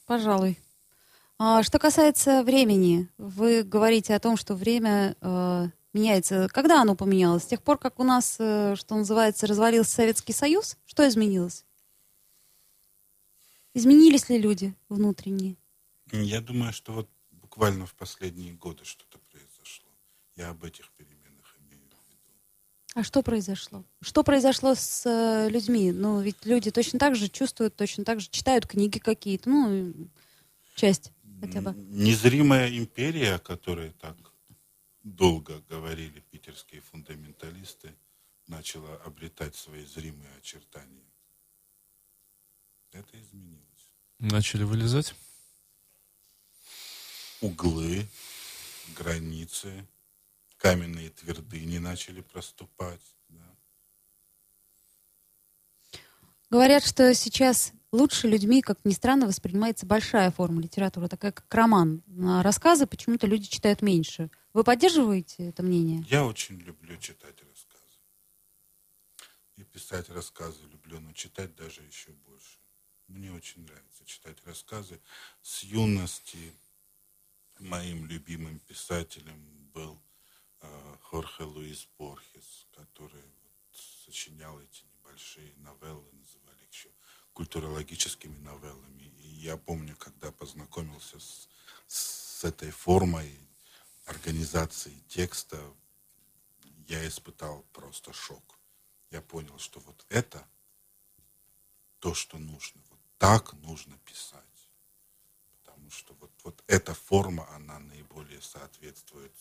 [0.06, 0.58] Пожалуй.
[1.40, 6.48] А, Что касается времени, вы говорите о том, что время э, меняется.
[6.54, 7.44] Когда оно поменялось?
[7.44, 10.78] С тех пор, как у нас, э, что называется, развалился Советский Союз?
[10.86, 11.66] Что изменилось?
[13.74, 15.56] Изменились ли люди внутренние?
[16.12, 19.90] Я думаю, что вот буквально в последние годы что-то произошло.
[20.36, 22.34] Я об этих переменах имею в виду.
[22.96, 23.84] А что произошло?
[24.02, 25.92] Что произошло с э, людьми?
[25.92, 29.94] Ну, ведь люди точно так же чувствуют, точно так же читают книги какие-то, ну,
[30.76, 31.74] часть хотя бы.
[31.76, 34.16] Незримая империя, о которой так
[35.16, 37.96] долго говорили питерские фундаменталисты,
[38.48, 41.06] начала обретать свои зримые очертания.
[42.92, 43.94] Это изменилось.
[44.20, 45.16] Начали вылезать?
[47.42, 48.08] Углы,
[48.96, 49.86] границы,
[50.58, 53.16] каменные твердыни начали проступать.
[53.30, 53.56] да.
[56.50, 62.04] Говорят, что сейчас лучше людьми, как ни странно, воспринимается большая форма литературы, такая как роман.
[62.24, 64.30] А рассказы почему-то люди читают меньше.
[64.58, 66.04] Вы поддерживаете это мнение?
[66.10, 68.00] Я очень люблю читать рассказы.
[69.56, 72.58] И писать рассказы люблю, но читать даже еще больше.
[73.08, 75.00] Мне очень нравится читать рассказы.
[75.44, 76.56] С юности
[77.60, 80.02] моим любимым писателем был
[80.62, 86.90] э, Хорхе Луис Борхес, который вот сочинял эти небольшие новеллы, называли их еще
[87.34, 89.04] культурологическими новеллами.
[89.20, 91.48] И я помню, когда познакомился с,
[91.86, 93.47] с этой формой
[94.08, 95.60] организации текста,
[96.88, 98.58] я испытал просто шок.
[99.12, 100.48] Я понял, что вот это
[102.00, 102.82] то, что нужно.
[102.90, 104.44] Вот так нужно писать.
[105.64, 109.34] Потому что вот, вот эта форма, она наиболее соответствует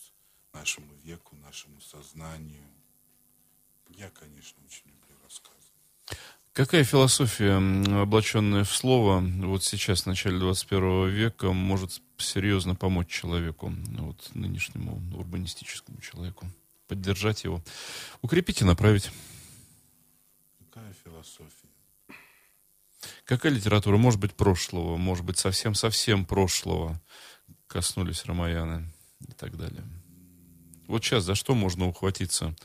[0.52, 2.66] нашему веку, нашему сознанию.
[3.90, 5.65] Я, конечно, очень люблю рассказы.
[6.56, 7.56] Какая философия,
[8.00, 15.02] облаченная в слово, вот сейчас, в начале 21 века, может серьезно помочь человеку, вот нынешнему
[15.14, 16.46] урбанистическому человеку?
[16.88, 17.62] Поддержать его,
[18.22, 19.10] укрепить и направить.
[20.58, 21.68] Какая философия?
[23.26, 23.98] Какая литература?
[23.98, 26.98] Может быть, прошлого, может быть, совсем-совсем прошлого
[27.66, 28.90] коснулись Рамаяны
[29.28, 29.84] и так далее.
[30.86, 32.56] Вот сейчас за что можно ухватиться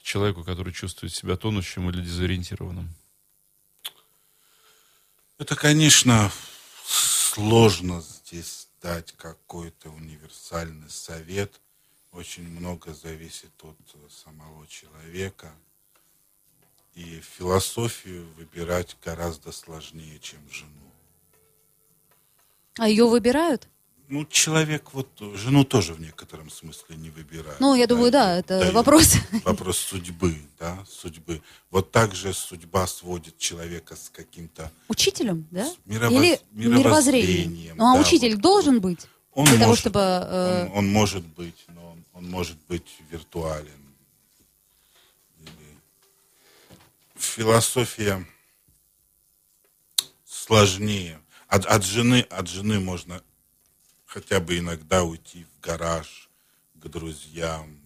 [0.00, 2.94] человеку, который чувствует себя тонущим или дезориентированным?
[5.40, 6.30] Это, конечно,
[6.84, 11.62] сложно здесь дать какой-то универсальный совет.
[12.12, 13.74] Очень много зависит от
[14.12, 15.50] самого человека.
[16.94, 20.92] И философию выбирать гораздо сложнее, чем жену.
[22.76, 23.66] А ее выбирают?
[24.10, 27.60] Ну, человек вот жену тоже в некотором смысле не выбирает.
[27.60, 29.14] Ну, я думаю, да, это дает вопрос.
[29.44, 31.40] Вопрос судьбы, да, судьбы.
[31.70, 35.64] Вот так же судьба сводит человека с каким-то Учителем, да?
[35.64, 37.76] С мировоз- Или мировоззрением?
[37.76, 38.40] Ну, а да, учитель вот.
[38.40, 39.06] должен быть?
[39.32, 40.00] Он для того, может, чтобы...
[40.00, 43.94] э, он, он может быть, но он, он может быть виртуален.
[45.38, 45.76] Или
[47.14, 48.26] Философия
[50.26, 51.20] сложнее.
[51.46, 53.22] От, от жены, от жены можно
[54.10, 56.28] хотя бы иногда уйти в гараж
[56.74, 57.80] к друзьям,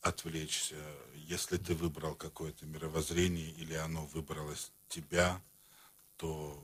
[0.00, 0.76] отвлечься.
[1.14, 5.42] Если ты выбрал какое-то мировоззрение или оно выбралось тебя,
[6.16, 6.56] то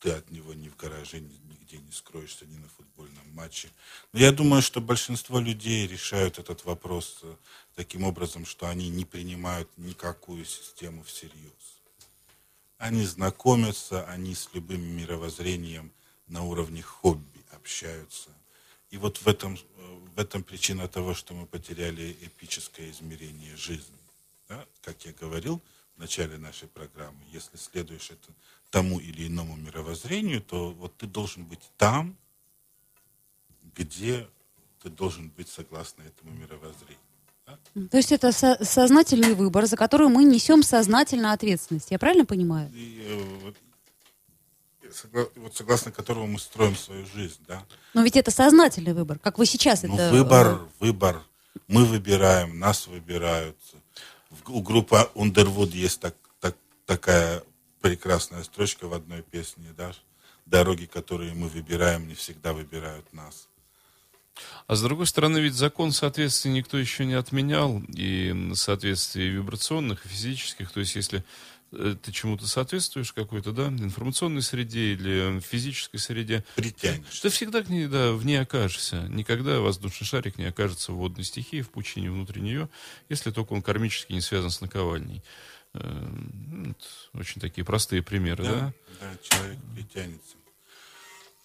[0.00, 3.70] ты от него ни в гараже, ни- нигде не скроешься, ни на футбольном матче.
[4.12, 7.36] Но я думаю, что большинство людей решают этот вопрос э,
[7.76, 11.80] таким образом, что они не принимают никакую систему всерьез.
[12.78, 15.92] Они знакомятся, они с любым мировоззрением
[16.30, 18.30] на уровне хобби общаются.
[18.90, 19.58] И вот в этом,
[20.16, 23.98] в этом причина того, что мы потеряли эпическое измерение жизни.
[24.48, 24.64] Да?
[24.82, 25.60] Как я говорил
[25.96, 28.32] в начале нашей программы, если следуешь это,
[28.70, 32.16] тому или иному мировоззрению, то вот ты должен быть там,
[33.74, 34.28] где
[34.82, 36.98] ты должен быть согласно этому мировоззрению.
[37.46, 37.58] да?
[37.90, 41.90] То есть это со- сознательный выбор, за который мы несем сознательно ответственность.
[41.90, 42.72] Я правильно понимаю?
[42.74, 43.52] И, э,
[44.92, 47.64] согла- вот согласно которому мы строим свою жизнь, да.
[47.94, 50.02] Но ведь это сознательный выбор, как вы сейчас Ну, это...
[50.04, 51.22] э, выбор, выбор.
[51.68, 53.56] Мы выбираем, нас выбирают.
[54.46, 57.42] У группы Underwood есть так, так- такая
[57.80, 59.92] прекрасная строчка в одной песне, да.
[60.46, 63.48] Дороги, которые мы выбираем, не всегда выбирают нас.
[64.66, 70.08] А с другой стороны, ведь закон соответствия никто еще не отменял, и соответствие вибрационных, и
[70.08, 71.24] физических, то есть если
[71.70, 77.20] ты чему-то соответствуешь какой-то, да, информационной среде или физической среде, Притянешь.
[77.20, 79.06] ты всегда к ней, да, в ней окажешься.
[79.08, 82.68] Никогда воздушный шарик не окажется в водной стихии, в пучине внутри нее,
[83.08, 85.22] если только он кармически не связан с наковальней.
[85.74, 86.08] Э,
[86.48, 86.74] ну,
[87.14, 88.50] Очень такие простые примеры, да?
[88.50, 90.36] Да, да, человек притянется.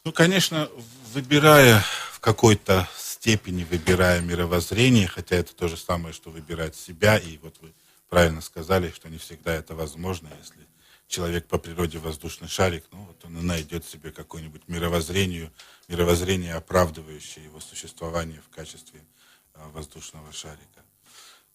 [0.04, 0.70] Ну, конечно,
[1.14, 7.38] выбирая в какой-то степени, выбирая мировоззрение, хотя это то же самое, что выбирать себя, и
[7.38, 7.72] вот вы
[8.10, 10.66] правильно сказали, что не всегда это возможно, если
[11.08, 15.52] человек по природе воздушный шарик, ну, вот он и найдет себе какое-нибудь мировоззрение,
[15.88, 19.02] мировоззрение, оправдывающее его существование в качестве
[19.54, 20.84] а, воздушного шарика.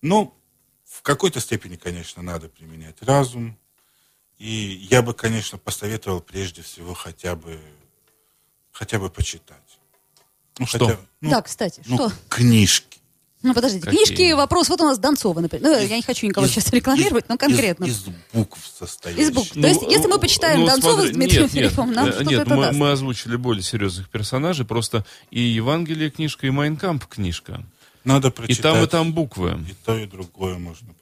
[0.03, 0.37] Ну,
[0.85, 3.59] в какой-то степени, конечно, надо применять разум,
[4.39, 4.49] и
[4.91, 7.61] я бы, конечно, посоветовал прежде всего хотя бы,
[8.73, 9.79] хотя бы почитать.
[10.59, 10.87] Ну, Что?
[10.89, 12.13] хотя- ну, Да, кстати, ну, что?
[12.29, 13.00] книжки.
[13.43, 14.05] Ну, подождите, Какие?
[14.05, 15.67] книжки, вопрос, вот у нас Донцова, например.
[15.67, 17.87] Ну, я не хочу никого Из- сейчас рекламировать, но конкретно.
[17.87, 19.23] Из, из букв состоящих.
[19.23, 19.51] Из букв.
[19.53, 22.63] То есть, если мы почитаем Донцова с Дмитрием Филипповым, нам э, что-то Нет, это мы,
[22.67, 22.79] даст.
[22.79, 27.63] мы озвучили более серьезных персонажей, просто и Евангелие книжка, и Майнкамп книжка.
[28.05, 28.63] Надо И прочитать.
[28.63, 29.59] там, и там буквы.
[29.69, 30.87] И то, и другое можно.
[30.91, 31.00] И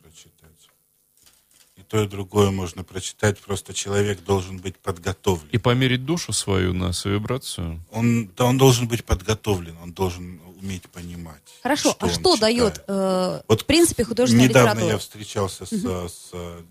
[1.88, 3.38] то, и другое можно прочитать.
[3.38, 5.48] Просто человек должен быть подготовлен.
[5.50, 7.80] И померить душу свою на свою вибрацию.
[7.90, 11.42] Он, да, он должен быть подготовлен, он должен уметь понимать.
[11.62, 12.40] Хорошо, а он что читает.
[12.40, 14.92] дает, э, Вот в принципе, художественная Недавно литература?
[14.92, 16.62] я встречался с, с, э,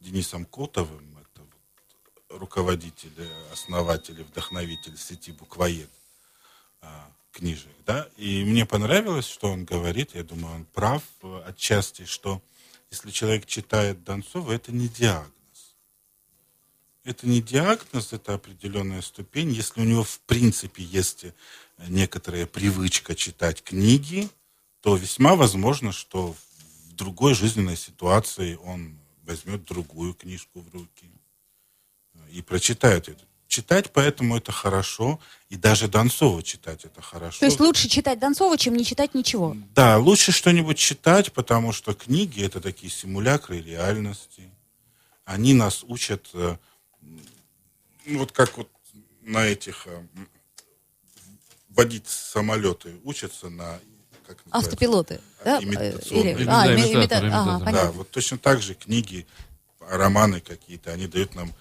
[0.00, 5.90] Денисом Котовым, это вот руководитель, э, основатель и вдохновитель сети «Буквоед»
[6.82, 12.04] а, книжек, да, и мне понравилось, что он говорит, я думаю, он прав э, отчасти,
[12.06, 12.40] что
[12.90, 15.30] если человек читает Донцова, это не диагноз.
[17.04, 19.50] это не диагноз, это определенная ступень.
[19.52, 21.32] Если у него в принципе есть э,
[21.88, 24.28] некоторая привычка читать книги,
[24.80, 26.34] то весьма возможно, что
[26.88, 31.10] в другой жизненной ситуации он возьмет другую книжку в руки
[32.30, 33.24] и прочитает это.
[33.54, 37.40] Читать поэтому это хорошо, и даже Донцова читать это хорошо.
[37.40, 39.56] То есть лучше читать Донцова, чем не читать ничего.
[39.74, 44.48] Да, лучше что-нибудь читать, потому что книги это такие симулякры реальности.
[45.24, 46.56] Они нас учат, э,
[48.06, 48.68] ну, вот как вот
[49.22, 50.00] на этих э,
[51.70, 53.80] водить самолеты учатся на
[54.28, 54.68] как называется?
[54.70, 55.58] Автопилоты, да?
[55.60, 56.34] Имитационные.
[56.36, 57.24] Или- Да, а, имитатор, имита- имитатор.
[57.32, 57.92] Ага, Да, понятно.
[57.92, 59.26] Вот точно так же книги,
[59.80, 61.52] романы какие-то, они дают нам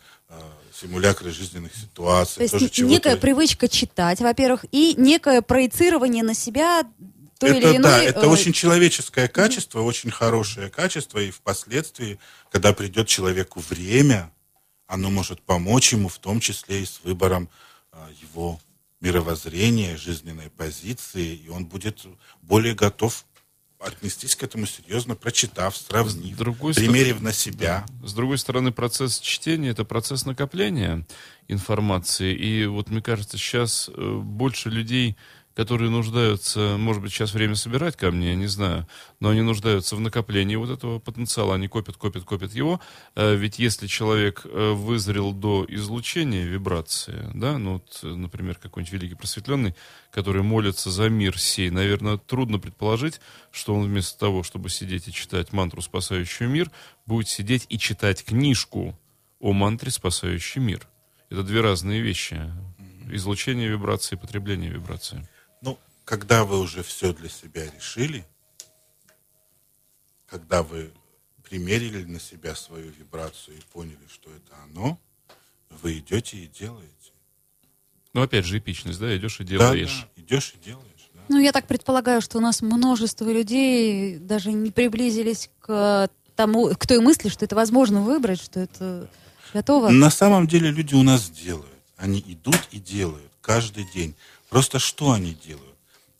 [0.79, 2.35] симулякры жизненных ситуаций.
[2.37, 6.83] То есть тоже н- чего-то- некая привычка читать, во-первых, и некое проецирование на себя
[7.39, 7.83] той это, или иной...
[7.83, 12.19] да, это э, очень человеческое качество, очень хорошее качество, и впоследствии,
[12.51, 14.31] когда придет человеку время,
[14.87, 17.49] оно может помочь ему, в том числе и с выбором
[17.91, 18.59] а, его
[19.01, 22.05] мировоззрения, жизненной позиции, и он будет
[22.41, 23.25] более готов
[23.79, 27.85] отнестись к этому серьезно, прочитав, сравнив, другой примерив на себя.
[28.03, 31.05] С другой стороны, процесс чтения это процесс накопления
[31.47, 32.33] информации.
[32.35, 35.15] И вот мне кажется, сейчас э, больше людей,
[35.55, 38.87] которые нуждаются, может быть, сейчас время собирать камни, я не знаю,
[39.19, 41.55] но они нуждаются в накоплении вот этого потенциала.
[41.55, 42.79] Они копят, копят, копят его.
[43.15, 48.93] Э, Ведь если человек э, вызрел до излучения вибрации, да, ну вот, э, например, какой-нибудь
[48.93, 49.75] великий просветленный,
[50.11, 53.19] который молится за мир сей, наверное, трудно предположить,
[53.51, 56.71] что он вместо того, чтобы сидеть и читать мантру, спасающую мир,
[57.05, 58.97] будет сидеть и читать книжку
[59.39, 60.87] о мантре, спасающей мир.
[61.29, 62.39] Это две разные вещи.
[63.11, 65.27] Излучение вибрации и потребление вибрации.
[66.09, 68.25] Когда вы уже все для себя решили,
[70.25, 70.91] когда вы
[71.43, 74.97] примерили на себя свою вибрацию и поняли, что это оно,
[75.69, 77.11] вы идете и делаете.
[78.13, 80.07] Ну, опять же, эпичность, да, идешь и Да, делаешь.
[80.15, 81.09] да, идешь и делаешь.
[81.13, 81.21] Да.
[81.29, 86.87] Ну, я так предполагаю, что у нас множество людей даже не приблизились к тому, к
[86.87, 89.11] той мысли, что это возможно выбрать, что это
[89.53, 89.89] готово.
[89.89, 91.69] На самом деле люди у нас делают.
[91.97, 94.15] Они идут и делают каждый день.
[94.49, 95.68] Просто что они делают?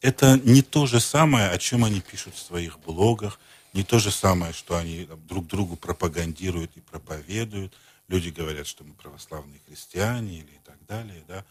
[0.02, 3.40] Это не то же самое, о чем они пишут в своих блогах,
[3.74, 7.74] не то же самое, что они друг другу пропагандируют и проповедуют.
[8.08, 11.44] Люди говорят, что мы православные христиане или и так далее, да.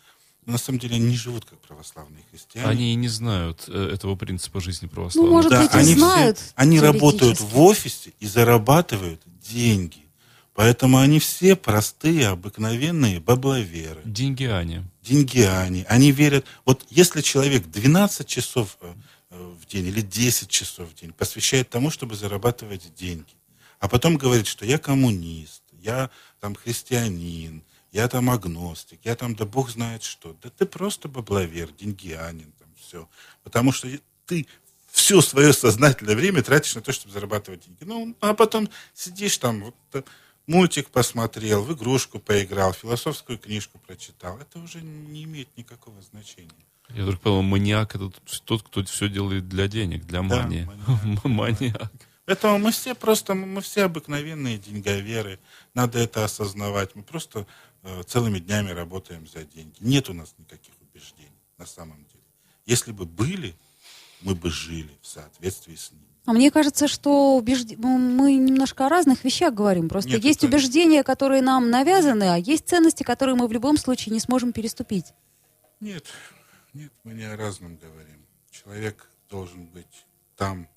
[0.47, 2.67] Но на самом деле они не живут как православные христиане.
[2.69, 5.33] Они и не знают э, этого принципа жизни Ну, православных.
[5.33, 10.08] может Да, быть, и они, все- знают они работают в офисе и зарабатывают деньги.
[10.59, 14.01] Поэтому они все простые, обыкновенные бабловеры.
[14.05, 14.83] Деньги Ани.
[15.03, 16.47] деньгиане, они верят.
[16.65, 18.93] Вот если человек 12 часов э,
[19.31, 23.37] э, в день или 10 часов в день посвящает тому, чтобы зарабатывать деньги,
[23.79, 29.45] а потом говорит, что я коммунист, я там христианин, я там агностик, я там, да
[29.45, 30.37] бог знает что.
[30.43, 33.09] Да ты просто бабловер, деньгианин, там все.
[33.45, 33.89] Потому что
[34.27, 34.45] ты
[34.91, 37.85] все свое сознательное время тратишь на то, чтобы зарабатывать деньги.
[37.85, 40.03] Ну, а потом сидишь там, вот, э,
[40.49, 44.39] мультик посмотрел, в игрушку поиграл, философскую книжку прочитал.
[44.39, 46.51] Это уже не имеет никакого значения.
[46.89, 48.11] Я вдруг понял, маньяк это
[48.45, 50.65] тот, кто все делает для денег, для Да, мании.
[50.65, 51.25] маньяк.
[51.25, 51.93] Маньяк.
[52.25, 55.39] Поэтому мы все просто, мы все обыкновенные деньговеры.
[55.75, 56.95] Надо это осознавать.
[56.95, 57.47] Мы просто
[57.83, 59.77] э, целыми днями работаем за деньги.
[59.81, 62.25] Нет у нас никаких убеждений на самом деле.
[62.67, 63.55] Если бы были,
[64.21, 66.05] мы бы жили в соответствии с ними.
[66.29, 69.89] А мне кажется, что убежд- ну, мы немножко о разных вещах говорим.
[69.89, 73.79] Просто Нет, есть это- убеждения, которые нам навязаны, а есть ценности, которые мы в любом
[73.79, 75.15] случае не сможем переступить.
[75.81, 76.05] Нет,
[76.75, 78.27] нет, мы не о разном говорим.
[78.51, 80.05] Человек должен быть
[80.37, 80.69] там,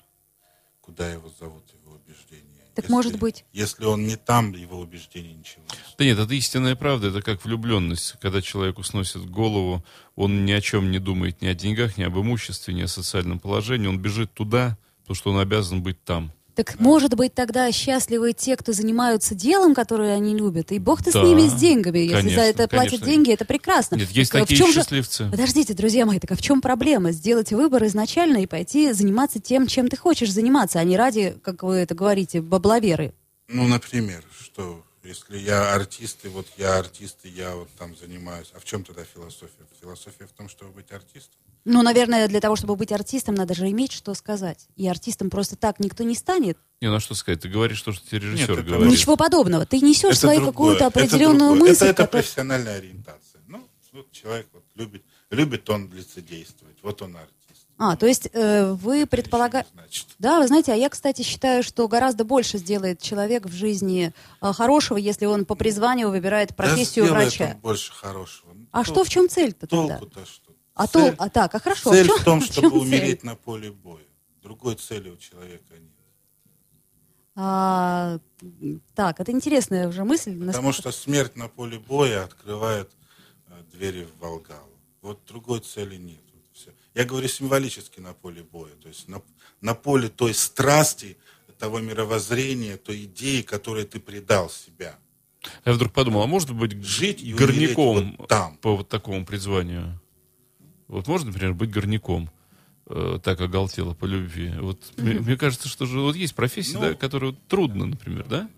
[0.80, 2.46] куда его зовут его убеждения.
[2.74, 3.44] Так может быть.
[3.52, 5.78] Если он не там, его убеждения ничего не.
[5.98, 8.16] Да нет, это истинная правда, это как влюбленность.
[8.22, 9.84] Когда человеку сносит голову,
[10.16, 13.42] он ни о чем не думает, ни о деньгах, ни об имуществе, ни о социальном
[13.42, 13.88] положении.
[13.88, 16.32] Он бежит туда, потому что он обязан быть там.
[16.54, 21.12] Так может быть тогда счастливы те, кто занимаются делом, которое они любят, и бог ты
[21.14, 22.00] Да, с ними, с деньгами.
[22.00, 23.06] Если конечно, за это платят конечно.
[23.08, 23.96] деньги, это прекрасно.
[23.96, 25.30] Нет, есть Так, а в такие чем же- счастливцы.
[25.32, 27.14] Подождите, друзья мои, так а в чем проблема?
[27.14, 31.64] Сделать выбор изначально и пойти заниматься тем, чем ты хочешь заниматься, а не ради, как
[31.64, 33.14] вы это говорите, бабловеры.
[33.48, 38.52] Ну, например, что если я артист, и вот я артист, и я вот там занимаюсь.
[38.54, 39.66] А в чем тогда философия?
[39.82, 41.40] Философия в том, чтобы быть артистом.
[41.64, 44.68] Ну, наверное, для того, чтобы быть артистом, надо же иметь что сказать.
[44.76, 46.58] И артистом просто так никто не станет.
[46.82, 48.92] Не, ну а что сказать, ты говоришь то, что тебе режиссер Нет, это говорит.
[48.92, 49.66] Ничего подобного.
[49.68, 51.70] Ты несешь свою другое, какую-то это определенную другое.
[51.70, 51.84] мысль.
[51.84, 53.42] Это, это которая- профессиональная ориентация.
[53.48, 56.78] Ну, вот человек вот любит, любит он лицедействовать.
[56.82, 57.68] Вот он артист.
[57.78, 59.68] А, то есть э, вы предполагаете...
[60.20, 64.54] Да, вы знаете, а я, кстати, считаю, что гораздо больше сделает человек в жизни э,
[64.54, 67.58] хорошего, если он по призванию выбирает профессию да врача.
[67.64, 68.52] больше хорошего.
[68.54, 69.98] Ну, А тол- что в чем цель-то тогда?
[69.98, 70.51] Толку-то что?
[70.84, 71.92] А, Цель- то, а так, а хорошо.
[71.92, 73.30] Цель в, чем, в том, в чтобы чем умереть цель?
[73.30, 74.04] на поле боя.
[74.42, 75.92] Другой цели у человека нет.
[77.36, 78.20] А,
[78.96, 80.38] так, это интересная уже мысль.
[80.46, 82.90] Потому что смерть на поле боя открывает
[83.48, 84.78] э, двери в Волгалу.
[85.02, 86.22] Вот другой цели нет.
[86.34, 86.72] Вот всё.
[86.94, 88.72] Я говорю символически на поле боя.
[88.82, 89.22] То есть на,
[89.62, 91.18] на поле той страсти,
[91.58, 94.98] того мировоззрения, той идеи, которой ты предал себя.
[95.66, 98.58] Я вдруг подумал, а может быть Жить горняком вот там.
[98.58, 100.00] по вот такому призванию?
[100.92, 102.30] Вот можно, например, быть горняком?
[102.88, 104.54] э, так оголтело по любви.
[104.60, 106.82] Вот мне, мне кажется, что же вот есть профессии, Ну.
[106.82, 108.50] да, которые трудно, например, да?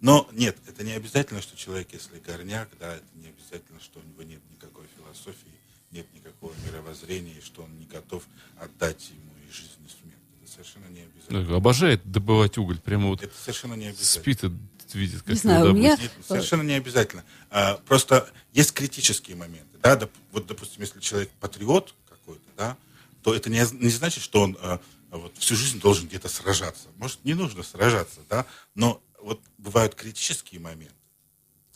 [0.00, 4.02] Но нет, это не обязательно, что человек, если горняк, да, это не обязательно, что у
[4.02, 5.52] него нет никакой философии,
[5.92, 8.24] нет никакого мировоззрения, и что он не готов
[8.58, 10.18] отдать ему и жизнь, и смерть.
[10.42, 11.56] Это совершенно не обязательно.
[11.56, 14.22] Обожает добывать уголь, прямо вот Это совершенно не обязательно.
[14.22, 14.50] спит и
[14.98, 15.96] видит, как Не знаю, у меня-.
[15.96, 17.24] Нет, совершенно не обязательно.
[17.50, 19.78] А, просто есть критические моменты.
[19.82, 19.96] Да?
[19.96, 22.76] Доп- вот, допустим, если человек патриот какой-то, да,
[23.22, 24.80] то это не, не значит, что он а,
[25.10, 26.88] вот, всю жизнь должен где-то сражаться.
[26.96, 30.94] Может, не нужно сражаться, да, но вот бывают критические моменты,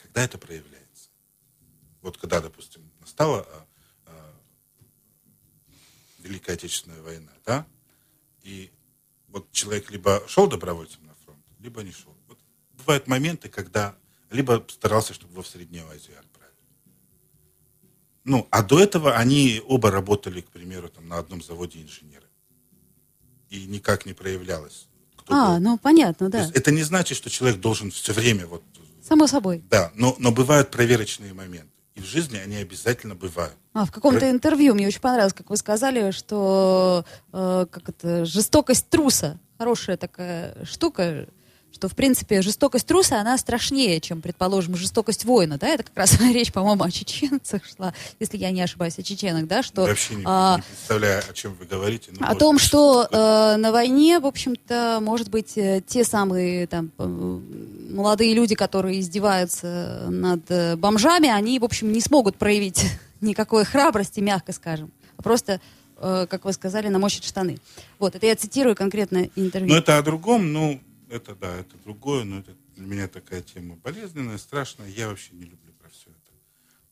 [0.00, 1.10] когда это проявляется.
[2.00, 3.66] Вот когда, допустим, настала а,
[4.06, 4.34] а,
[6.18, 7.66] Великая Отечественная война, да,
[8.42, 8.70] и
[9.28, 12.14] вот человек либо шел добровольцем на фронт, либо не шел.
[12.84, 13.94] Бывают моменты, когда
[14.30, 16.56] либо старался, чтобы его в Среднюю Азию отправили.
[18.24, 22.26] Ну, а до этого они оба работали, к примеру, там, на одном заводе инженеры.
[23.50, 24.88] И никак не проявлялось.
[25.16, 25.60] кто А, был.
[25.60, 26.50] ну понятно, да.
[26.52, 28.62] это не значит, что человек должен все время вот...
[29.02, 29.62] Само собой.
[29.70, 31.70] Да, но, но бывают проверочные моменты.
[31.94, 33.54] И в жизни они обязательно бывают.
[33.72, 38.88] А, в каком-то интервью мне очень понравилось, как вы сказали, что э, как это, жестокость
[38.88, 41.26] труса хорошая такая штука,
[41.74, 45.68] что, в принципе, жестокость труса, она страшнее, чем, предположим, жестокость воина, да?
[45.68, 49.64] Это как раз речь, по-моему, о чеченцах шла, если я не ошибаюсь, о чеченах, да?
[49.64, 52.12] Что, Вообще не, а, не представляю, о чем вы говорите.
[52.12, 56.68] но о может том, что э, на войне, в общем-то, может быть, э, те самые
[56.68, 57.40] там э,
[57.90, 62.86] молодые люди, которые издеваются над э, бомжами, они, в общем, не смогут проявить
[63.20, 65.60] никакой храбрости, мягко скажем, а просто,
[65.98, 67.58] э, как вы сказали, намочить штаны.
[67.98, 69.72] Вот, это я цитирую конкретно интервью.
[69.72, 70.80] Ну, это о другом, ну,
[71.14, 74.88] это да, это другое, но это для меня такая тема болезненная, страшная.
[74.88, 76.18] Я вообще не люблю про все это.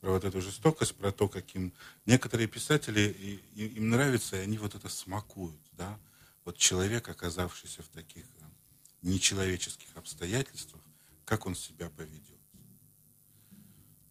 [0.01, 1.73] Про вот эту жестокость, про то, каким
[2.07, 5.99] некоторые писатели, им нравится, и они вот это смакуют, да.
[6.45, 8.45] Вот человек, оказавшийся в таких э,
[9.03, 10.83] нечеловеческих обстоятельствах,
[11.25, 12.23] как он себя поведет.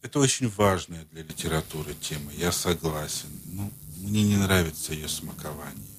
[0.02, 3.30] Это очень важная для литературы тема, я согласен.
[3.46, 5.91] Ну, мне не нравится ее смакование.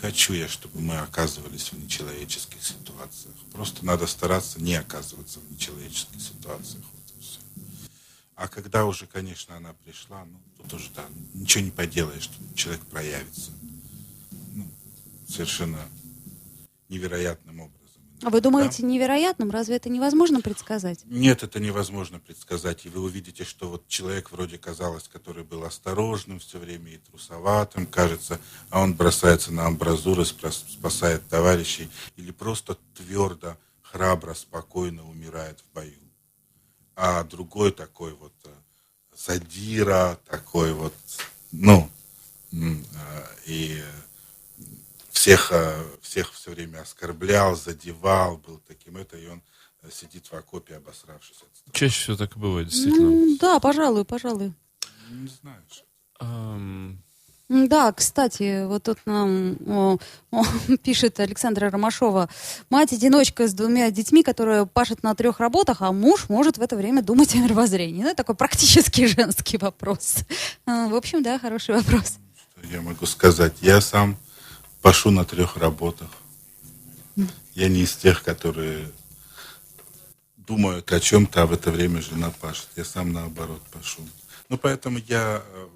[0.00, 3.34] Хочу я, чтобы мы оказывались в нечеловеческих ситуациях.
[3.52, 6.84] Просто надо стараться не оказываться в нечеловеческих ситуациях.
[6.92, 6.96] Вот.
[8.36, 13.50] А когда уже, конечно, она пришла, ну, тут уже, да, ничего не поделаешь, человек проявится.
[14.54, 14.68] Ну,
[15.26, 15.80] совершенно
[16.90, 17.85] невероятным образом.
[18.22, 18.44] А вы Да?
[18.50, 19.50] думаете невероятным?
[19.50, 21.00] Разве это невозможно предсказать?
[21.04, 22.86] Нет, это невозможно предсказать.
[22.86, 27.86] И вы увидите, что вот человек вроде казалось, который был осторожным все время и трусоватым,
[27.86, 28.40] кажется,
[28.70, 35.74] а он бросается на амбразуры, спас- спасает товарищей, или просто твердо, храбро, спокойно умирает в
[35.74, 35.92] бою.
[36.96, 38.48] А другой такой вот э,
[39.14, 40.94] задира, такой вот,
[41.52, 41.90] ну,
[42.52, 42.56] э,
[43.46, 43.82] и
[45.26, 49.42] всех, э, всех все время оскорблял, задевал, был таким это, и он
[49.82, 51.38] э, сидит в окопе, обосравшись.
[51.72, 53.10] Чаще всего так и бывает, действительно.
[53.10, 54.52] Ну, да, пожалуй, пожалуй.
[55.10, 55.84] Не знаешь.
[56.20, 57.02] М,
[57.48, 59.98] Да, кстати, вот тут нам о,
[60.30, 60.44] о,
[60.84, 62.28] пишет Александра Ромашова.
[62.70, 67.02] Мать-одиночка с двумя детьми, которая пашет на трех работах, а муж может в это время
[67.02, 68.02] думать о мировоззрении.
[68.02, 70.18] Ну, это такой практически женский вопрос.
[70.66, 72.18] А, В общем, да, хороший вопрос.
[72.58, 73.54] Что я могу сказать?
[73.60, 74.16] Я сам
[74.82, 76.10] пашу на трех работах.
[77.54, 78.92] Я не из тех, которые
[80.36, 82.68] думают о чем-то, а в это время жена пашет.
[82.76, 84.06] Я сам наоборот пашу.
[84.48, 85.68] Ну, поэтому я, э,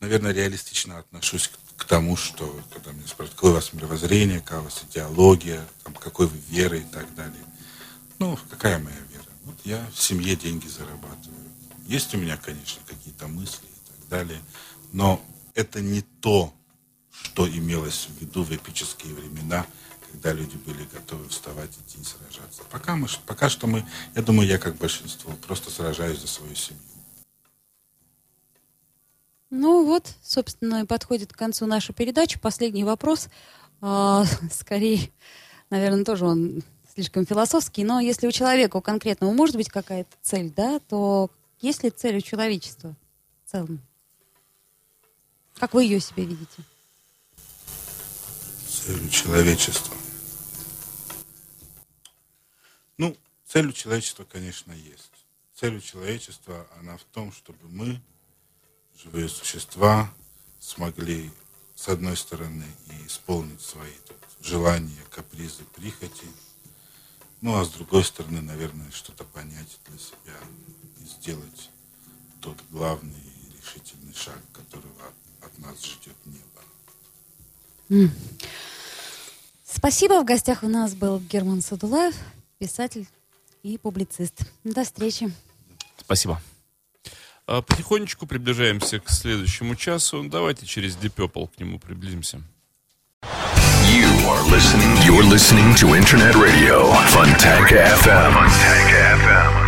[0.00, 4.60] наверное, реалистично отношусь к, к тому, что когда меня спрашивают, какое у вас мировоззрение, какая
[4.60, 7.44] у вас идеология, там, какой вы веры и так далее.
[8.18, 9.24] Ну, какая моя вера?
[9.44, 11.38] Вот я в семье деньги зарабатываю.
[11.86, 14.40] Есть у меня, конечно, какие-то мысли и так далее,
[14.92, 15.24] но
[15.54, 16.52] это не то,
[17.22, 19.66] что имелось в виду в эпические времена,
[20.10, 22.62] когда люди были готовы вставать, идти и сражаться.
[22.70, 26.82] Пока, мы, пока что мы, я думаю, я как большинство, просто сражаюсь за свою семью.
[29.50, 32.38] Ну вот, собственно, и подходит к концу наша передача.
[32.38, 33.28] Последний вопрос.
[33.80, 35.10] А, скорее,
[35.70, 36.62] наверное, тоже он
[36.94, 41.82] слишком философский, но если у человека у конкретного может быть какая-то цель, да, то есть
[41.82, 42.94] ли цель у человечества
[43.44, 43.80] в целом?
[45.54, 46.62] Как вы ее себе видите?
[48.80, 49.94] Цель у человечества.
[52.96, 53.16] Ну,
[53.46, 55.10] цель у человечества, конечно, есть.
[55.54, 58.00] Цель у человечества, она в том, чтобы мы,
[59.02, 60.10] живые существа,
[60.60, 61.30] смогли,
[61.74, 66.28] с одной стороны, и исполнить свои тут, желания, капризы, прихоти,
[67.40, 70.38] ну, а с другой стороны, наверное, что-то понять для себя
[71.00, 71.70] и сделать
[72.40, 73.22] тот главный
[73.60, 75.12] решительный шаг, которого
[75.42, 76.57] от нас ждет небо.
[79.64, 80.20] Спасибо.
[80.20, 82.14] В гостях у нас был Герман Садулаев,
[82.58, 83.06] писатель
[83.62, 84.34] и публицист.
[84.64, 85.32] До встречи.
[85.98, 86.40] Спасибо.
[87.46, 90.24] А, Потихонечку приближаемся к следующему часу.
[90.28, 92.42] Давайте через Deep Purple к нему приблизимся.
[93.22, 94.94] You are listening.
[95.06, 98.32] You're listening to Internet Radio Funtank FM.
[98.32, 98.90] Funtank
[99.24, 99.67] FM.